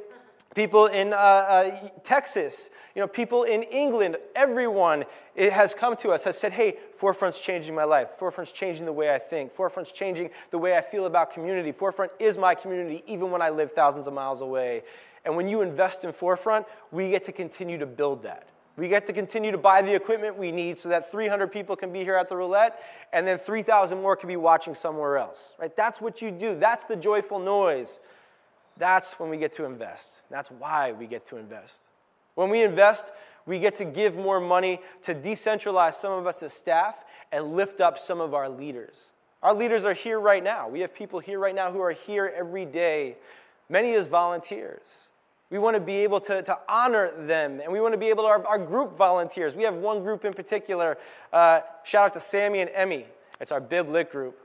people 0.54 0.86
in 0.86 1.12
uh, 1.12 1.16
uh, 1.16 1.88
Texas, 2.02 2.70
you 2.94 3.00
know, 3.00 3.08
people 3.08 3.42
in 3.42 3.62
England, 3.64 4.16
everyone 4.34 5.04
it 5.34 5.52
has 5.52 5.74
come 5.74 5.96
to 5.96 6.10
us, 6.10 6.24
has 6.24 6.38
said, 6.38 6.52
hey, 6.52 6.76
Forefront's 6.96 7.40
changing 7.40 7.74
my 7.74 7.84
life. 7.84 8.10
Forefront's 8.10 8.52
changing 8.52 8.86
the 8.86 8.92
way 8.92 9.12
I 9.12 9.18
think. 9.18 9.52
Forefront's 9.52 9.90
changing 9.90 10.30
the 10.50 10.58
way 10.58 10.76
I 10.76 10.80
feel 10.80 11.06
about 11.06 11.32
community. 11.32 11.72
Forefront 11.72 12.12
is 12.20 12.38
my 12.38 12.54
community, 12.54 13.02
even 13.06 13.30
when 13.30 13.42
I 13.42 13.50
live 13.50 13.72
thousands 13.72 14.06
of 14.06 14.14
miles 14.14 14.40
away. 14.40 14.82
And 15.24 15.36
when 15.36 15.48
you 15.48 15.62
invest 15.62 16.04
in 16.04 16.12
Forefront, 16.12 16.66
we 16.92 17.10
get 17.10 17.24
to 17.24 17.32
continue 17.32 17.78
to 17.78 17.86
build 17.86 18.22
that. 18.22 18.48
We 18.76 18.88
get 18.88 19.06
to 19.06 19.12
continue 19.12 19.52
to 19.52 19.58
buy 19.58 19.82
the 19.82 19.94
equipment 19.94 20.36
we 20.36 20.50
need 20.50 20.78
so 20.78 20.88
that 20.88 21.10
300 21.10 21.50
people 21.52 21.76
can 21.76 21.92
be 21.92 22.00
here 22.00 22.16
at 22.16 22.28
the 22.28 22.36
roulette 22.36 22.82
and 23.12 23.26
then 23.26 23.38
3,000 23.38 24.00
more 24.00 24.16
can 24.16 24.28
be 24.28 24.36
watching 24.36 24.74
somewhere 24.74 25.16
else. 25.16 25.54
Right? 25.60 25.74
That's 25.74 26.00
what 26.00 26.20
you 26.20 26.32
do. 26.32 26.58
That's 26.58 26.84
the 26.84 26.96
joyful 26.96 27.38
noise. 27.38 28.00
That's 28.76 29.14
when 29.14 29.30
we 29.30 29.36
get 29.36 29.52
to 29.54 29.64
invest. 29.64 30.20
That's 30.30 30.50
why 30.50 30.92
we 30.92 31.06
get 31.06 31.26
to 31.26 31.36
invest. 31.36 31.82
When 32.34 32.50
we 32.50 32.62
invest, 32.62 33.12
we 33.46 33.58
get 33.58 33.76
to 33.76 33.84
give 33.84 34.16
more 34.16 34.40
money 34.40 34.80
to 35.02 35.14
decentralize 35.14 35.94
some 35.94 36.12
of 36.12 36.26
us 36.26 36.42
as 36.42 36.52
staff 36.52 37.04
and 37.30 37.54
lift 37.54 37.80
up 37.80 37.98
some 37.98 38.20
of 38.20 38.34
our 38.34 38.48
leaders. 38.48 39.12
Our 39.42 39.54
leaders 39.54 39.84
are 39.84 39.92
here 39.92 40.18
right 40.18 40.42
now. 40.42 40.68
We 40.68 40.80
have 40.80 40.94
people 40.94 41.20
here 41.20 41.38
right 41.38 41.54
now 41.54 41.70
who 41.70 41.80
are 41.80 41.92
here 41.92 42.32
every 42.34 42.64
day, 42.64 43.16
many 43.68 43.92
as 43.94 44.06
volunteers. 44.06 45.08
We 45.50 45.58
want 45.58 45.76
to 45.76 45.80
be 45.80 45.96
able 45.98 46.20
to, 46.20 46.42
to 46.42 46.58
honor 46.68 47.12
them, 47.26 47.60
and 47.60 47.70
we 47.70 47.80
want 47.80 47.92
to 47.92 47.98
be 47.98 48.08
able 48.08 48.24
to, 48.24 48.28
our, 48.28 48.44
our 48.46 48.58
group 48.58 48.96
volunteers. 48.96 49.54
We 49.54 49.62
have 49.64 49.74
one 49.74 50.02
group 50.02 50.24
in 50.24 50.32
particular. 50.32 50.96
Uh, 51.32 51.60
shout 51.84 52.06
out 52.06 52.14
to 52.14 52.20
Sammy 52.20 52.60
and 52.60 52.70
Emmy. 52.74 53.06
It's 53.40 53.52
our 53.52 53.60
Bib 53.60 53.88
Lit 53.88 54.10
group. 54.10 54.38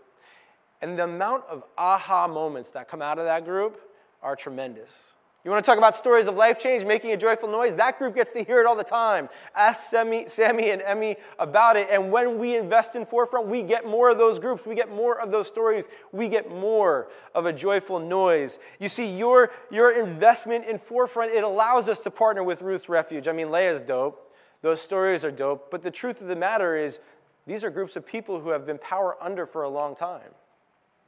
And 0.82 1.00
the 1.00 1.06
amount 1.06 1.46
of 1.50 1.64
aha 1.78 2.28
moments 2.28 2.70
that 2.72 2.90
come 2.90 3.02
out 3.02 3.18
of 3.18 3.26
that 3.26 3.46
group 3.46 3.80
are 4.22 4.36
tremendous. 4.36 5.16
You 5.46 5.52
want 5.52 5.64
to 5.64 5.72
talk 5.72 5.78
about 5.78 5.96
stories 5.96 6.28
of 6.28 6.36
life 6.36 6.60
change, 6.60 6.84
making 6.84 7.12
a 7.12 7.18
joyful 7.18 7.48
noise? 7.48 7.74
That 7.74 7.98
group 7.98 8.14
gets 8.14 8.32
to 8.34 8.44
hear 8.44 8.60
it 8.60 8.66
all 8.66 8.76
the 8.76 8.84
time. 8.84 9.30
Ask 9.56 9.90
Sammy, 9.90 10.26
Sammy 10.28 10.72
and 10.72 10.82
Emmy 10.82 11.16
about 11.40 11.78
it. 11.78 11.88
And 11.90 12.12
when 12.12 12.38
we 12.38 12.58
invest 12.58 12.96
in 12.96 13.06
Forefront, 13.06 13.48
we 13.48 13.64
get 13.64 13.88
more 13.88 14.10
of 14.10 14.18
those 14.18 14.38
groups. 14.38 14.66
We 14.66 14.76
get 14.76 14.94
more 14.94 15.18
of 15.18 15.32
those 15.32 15.48
stories. 15.48 15.88
We 16.12 16.28
get 16.28 16.52
more 16.52 17.08
of 17.34 17.46
a 17.46 17.54
joyful 17.54 18.00
noise. 18.00 18.60
You 18.80 18.90
see, 18.90 19.16
your, 19.16 19.52
your 19.72 19.92
investment 19.92 20.66
in 20.66 20.78
Forefront, 20.78 21.32
it 21.32 21.46
allows 21.46 21.88
us 21.88 22.00
to 22.04 22.12
partner 22.12 22.44
with 22.44 22.62
Ruth's 22.62 22.90
Refuge. 22.90 23.30
I 23.30 23.32
mean, 23.32 23.48
Leia's 23.48 23.82
dope. 23.82 24.36
Those 24.62 24.82
stories 24.82 25.24
are 25.24 25.32
dope. 25.32 25.72
But 25.72 25.84
the 25.84 25.92
truth 25.92 26.20
of 26.20 26.28
the 26.28 26.36
matter 26.36 26.76
is, 26.76 27.00
these 27.48 27.64
are 27.64 27.70
groups 27.70 27.96
of 27.96 28.06
people 28.06 28.42
who 28.42 28.50
have 28.50 28.66
been 28.66 28.78
power 28.78 29.16
under 29.22 29.46
for 29.46 29.64
a 29.64 29.70
long 29.70 29.96
time. 29.96 30.32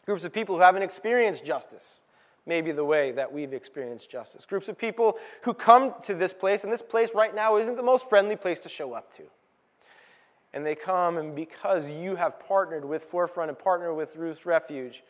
Groups 0.06 0.24
of 0.24 0.32
people 0.32 0.56
who 0.56 0.62
haven't 0.62 0.84
experienced 0.84 1.44
justice 1.44 2.04
maybe 2.46 2.72
the 2.72 2.86
way 2.86 3.12
that 3.12 3.32
we've 3.32 3.54
experienced 3.54 4.10
justice. 4.10 4.46
Groups 4.46 4.68
of 4.68 4.78
people 4.78 5.18
who 5.44 5.54
come 5.54 5.94
to 6.04 6.14
this 6.14 6.34
place, 6.34 6.64
and 6.64 6.74
this 6.74 6.82
place 6.82 7.12
right 7.14 7.34
now 7.34 7.58
isn't 7.58 7.76
the 7.76 7.84
most 7.84 8.10
friendly 8.10 8.36
place 8.36 8.60
to 8.62 8.70
show 8.70 8.94
up 8.94 9.14
to. 9.16 9.24
And 10.54 10.66
they 10.66 10.76
come, 10.76 11.18
and 11.18 11.36
because 11.36 11.90
you 11.90 12.16
have 12.16 12.40
partnered 12.40 12.84
with 12.84 13.04
Forefront 13.04 13.50
and 13.50 13.58
partnered 13.58 13.96
with 13.96 14.16
Ruth's 14.16 14.46
Refuge, 14.46 15.04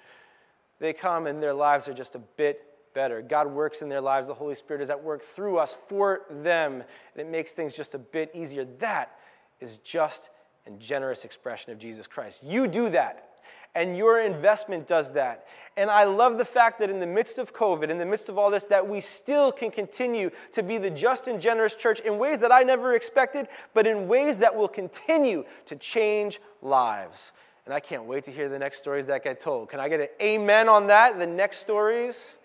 they 0.80 0.94
come 0.94 1.26
and 1.26 1.42
their 1.42 1.54
lives 1.54 1.88
are 1.88 1.94
just 1.94 2.16
a 2.16 2.20
bit 2.20 2.64
better. 2.94 3.22
God 3.22 3.48
works 3.48 3.82
in 3.82 3.90
their 3.90 4.02
lives. 4.02 4.28
The 4.28 4.34
Holy 4.34 4.56
Spirit 4.56 4.82
is 4.82 4.90
at 4.90 5.02
work 5.02 5.22
through 5.22 5.58
us 5.58 5.74
for 5.74 6.22
them, 6.30 6.74
and 6.74 6.86
it 7.16 7.28
makes 7.28 7.52
things 7.52 7.76
just 7.76 7.96
a 7.96 8.00
bit 8.00 8.32
easier. 8.34 8.66
That 8.80 9.18
is 9.60 9.78
just 9.78 10.30
and 10.66 10.80
generous 10.80 11.26
expression 11.26 11.72
of 11.72 11.80
Jesus 11.80 12.08
Christ. 12.08 12.40
You 12.44 12.68
do 12.68 12.90
that 12.90 13.31
and 13.74 13.96
your 13.96 14.20
investment 14.20 14.88
does 14.88 15.12
that. 15.14 15.46
And 15.78 15.90
I 15.90 16.04
love 16.04 16.38
the 16.38 16.46
fact 16.46 16.80
that 16.80 16.90
in 16.90 17.00
the 17.00 17.08
midst 17.08 17.38
of 17.38 17.54
COVID, 17.54 17.90
in 17.90 17.98
the 17.98 18.06
midst 18.06 18.28
of 18.28 18.38
all 18.38 18.52
this, 18.52 18.66
that 18.66 18.88
we 18.88 19.00
still 19.00 19.52
can 19.52 19.72
continue 19.72 20.30
to 20.52 20.62
be 20.62 20.78
the 20.78 20.90
just 20.90 21.28
and 21.28 21.40
generous 21.40 21.76
church 21.76 22.02
in 22.02 22.18
ways 22.18 22.42
that 22.42 22.52
I 22.52 22.64
never 22.64 22.94
expected, 22.94 23.48
but 23.74 23.88
in 23.88 24.08
ways 24.08 24.40
that 24.40 24.56
will 24.56 24.68
continue 24.68 25.46
to 25.68 25.76
change 25.78 26.42
lives. 26.62 27.32
And 27.66 27.74
I 27.74 27.80
can't 27.80 28.04
wait 28.04 28.26
to 28.26 28.32
hear 28.32 28.50
the 28.50 28.60
next 28.60 28.80
stories 28.80 29.08
that 29.08 29.24
get 29.24 29.40
told. 29.40 29.70
Can 29.70 29.80
I 29.80 29.88
get 29.88 30.02
an 30.02 30.08
amen 30.22 30.68
on 30.68 30.88
that? 30.88 31.18
The 31.20 31.28
next 31.28 31.58
stories? 31.58 32.38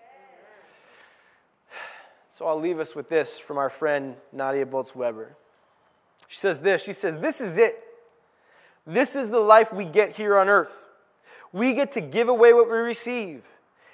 So 2.31 2.47
I'll 2.47 2.61
leave 2.61 2.79
us 2.79 2.95
with 2.95 3.09
this 3.09 3.39
from 3.39 3.57
our 3.57 3.71
friend 3.71 4.15
Nadia 4.31 4.67
Bolz 4.67 4.95
Weber. 4.95 5.37
She 6.29 6.37
says 6.37 6.61
this 6.61 6.85
She 6.85 6.93
says, 6.93 7.17
This 7.17 7.41
is 7.41 7.59
it. 7.59 7.83
This 8.87 9.17
is 9.17 9.31
the 9.31 9.41
life 9.41 9.73
we 9.73 9.85
get 9.85 10.17
here 10.17 10.37
on 10.37 10.49
earth. 10.49 10.86
We 11.53 11.75
get 11.75 11.93
to 11.93 12.01
give 12.01 12.29
away 12.29 12.53
what 12.53 12.71
we 12.71 12.77
receive, 12.77 13.45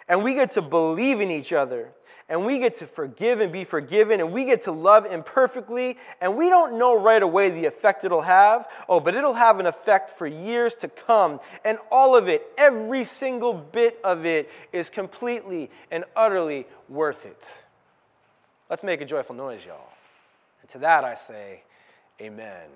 and 0.09 0.23
we 0.23 0.35
get 0.35 0.53
to 0.53 0.63
believe 0.63 1.21
in 1.21 1.31
each 1.31 1.53
other, 1.53 1.93
and 2.29 2.47
we 2.47 2.59
get 2.59 2.77
to 2.77 2.87
forgive 2.87 3.41
and 3.41 3.53
be 3.53 3.65
forgiven, 3.65 4.21
and 4.21 4.33
we 4.33 4.45
get 4.45 4.63
to 4.63 4.73
love 4.73 5.05
imperfectly, 5.05 5.99
and 6.21 6.37
we 6.37 6.49
don't 6.49 6.79
know 6.79 6.99
right 6.99 7.23
away 7.23 7.51
the 7.51 7.67
effect 7.67 8.05
it'll 8.05 8.23
have. 8.23 8.69
Oh, 8.89 9.01
but 9.01 9.15
it'll 9.15 9.35
have 9.35 9.61
an 9.61 9.67
effect 9.67 10.11
for 10.11 10.27
years 10.27 10.75
to 10.77 10.89
come, 10.89 11.41
and 11.65 11.79
all 11.91 12.17
of 12.17 12.29
it, 12.29 12.47
every 12.57 13.05
single 13.05 13.53
bit 13.53 13.99
of 14.03 14.25
it, 14.25 14.51
is 14.73 14.89
completely 14.89 15.71
and 15.91 16.05
utterly 16.17 16.67
worth 16.89 17.27
it. 17.27 17.45
Let's 18.71 18.83
make 18.83 19.03
a 19.03 19.05
joyful 19.05 19.35
noise, 19.35 19.61
y'all. 19.67 19.93
And 20.63 20.71
to 20.71 20.79
that 20.79 21.05
I 21.05 21.15
say, 21.15 21.63
Amen. 22.21 22.69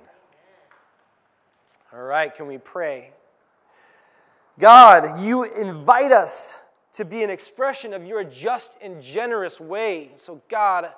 All 1.93 2.03
right, 2.03 2.35
can 2.35 2.47
we 2.47 2.59
pray? 2.59 3.13
God, 4.59 5.21
you 5.21 5.45
invite 5.45 6.13
us 6.13 6.63
to 6.95 7.05
be 7.05 7.23
an 7.23 7.31
expression 7.31 7.93
of 7.93 8.07
your 8.07 8.25
just 8.25 8.79
and 8.81 9.03
generous 9.03 9.61
way. 9.61 10.13
So, 10.17 10.41
God, 10.49 10.91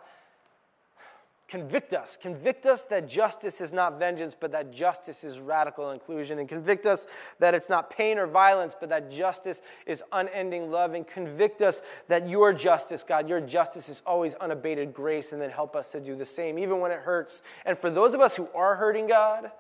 convict 1.49 1.93
us. 1.93 2.17
Convict 2.17 2.67
us 2.67 2.85
that 2.85 3.09
justice 3.09 3.61
is 3.61 3.73
not 3.73 3.99
vengeance, 3.99 4.37
but 4.39 4.53
that 4.53 4.71
justice 4.71 5.25
is 5.25 5.41
radical 5.41 5.91
inclusion. 5.91 6.39
And 6.39 6.49
convict 6.49 6.87
us 6.87 7.07
that 7.41 7.53
it's 7.53 7.69
not 7.69 7.91
pain 7.91 8.19
or 8.19 8.29
violence, 8.29 8.77
but 8.79 8.91
that 8.91 9.11
justice 9.11 9.61
is 9.87 10.05
unending 10.13 10.71
love. 10.71 10.95
And 10.95 11.05
convict 11.05 11.61
us 11.61 11.83
that 12.07 12.29
your 12.29 12.53
justice, 12.53 13.03
God, 13.03 13.29
your 13.29 13.41
justice 13.41 13.89
is 13.89 14.03
always 14.07 14.37
unabated 14.37 14.95
grace. 14.95 15.33
And 15.33 15.43
then 15.43 15.51
help 15.51 15.75
us 15.75 15.91
to 15.93 16.01
do 16.01 16.15
the 16.15 16.25
same, 16.25 16.61
even 16.61 16.79
when 16.79 16.93
it 16.93 17.01
hurts. 17.01 17.43
And 17.67 17.77
for 17.77 17.91
those 17.91 18.15
of 18.15 18.21
us 18.21 18.37
who 18.37 18.49
are 18.55 18.77
hurting, 18.77 19.09
God, 19.09 19.51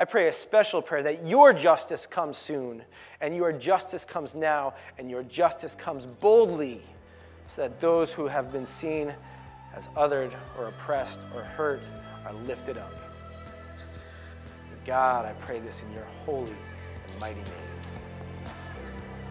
I 0.00 0.06
pray 0.06 0.28
a 0.28 0.32
special 0.32 0.80
prayer 0.80 1.02
that 1.02 1.26
your 1.26 1.52
justice 1.52 2.06
comes 2.06 2.38
soon, 2.38 2.82
and 3.20 3.36
your 3.36 3.52
justice 3.52 4.02
comes 4.02 4.34
now, 4.34 4.72
and 4.96 5.10
your 5.10 5.22
justice 5.22 5.74
comes 5.74 6.06
boldly, 6.06 6.80
so 7.48 7.60
that 7.60 7.82
those 7.82 8.10
who 8.10 8.26
have 8.26 8.50
been 8.50 8.64
seen 8.64 9.12
as 9.74 9.88
othered 9.88 10.32
or 10.56 10.68
oppressed 10.68 11.20
or 11.34 11.42
hurt 11.42 11.82
are 12.24 12.32
lifted 12.32 12.78
up. 12.78 12.94
God, 14.86 15.26
I 15.26 15.34
pray 15.34 15.60
this 15.60 15.82
in 15.86 15.92
your 15.92 16.06
holy 16.24 16.54
and 17.06 17.20
mighty 17.20 17.34
name. 17.34 19.24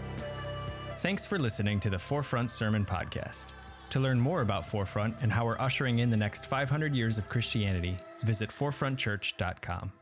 Thanks 0.98 1.26
for 1.26 1.40
listening 1.40 1.80
to 1.80 1.90
the 1.90 1.98
Forefront 1.98 2.52
Sermon 2.52 2.86
Podcast. 2.86 3.48
To 3.90 4.00
learn 4.00 4.20
more 4.20 4.42
about 4.42 4.68
Forefront 4.68 5.16
and 5.22 5.32
how 5.32 5.46
we're 5.46 5.60
ushering 5.60 5.98
in 5.98 6.12
the 6.12 6.18
next 6.18 6.46
500 6.46 6.94
years 6.94 7.18
of 7.18 7.28
Christianity, 7.28 7.98
visit 8.22 8.52
forefrontchurch.com. 8.52 9.94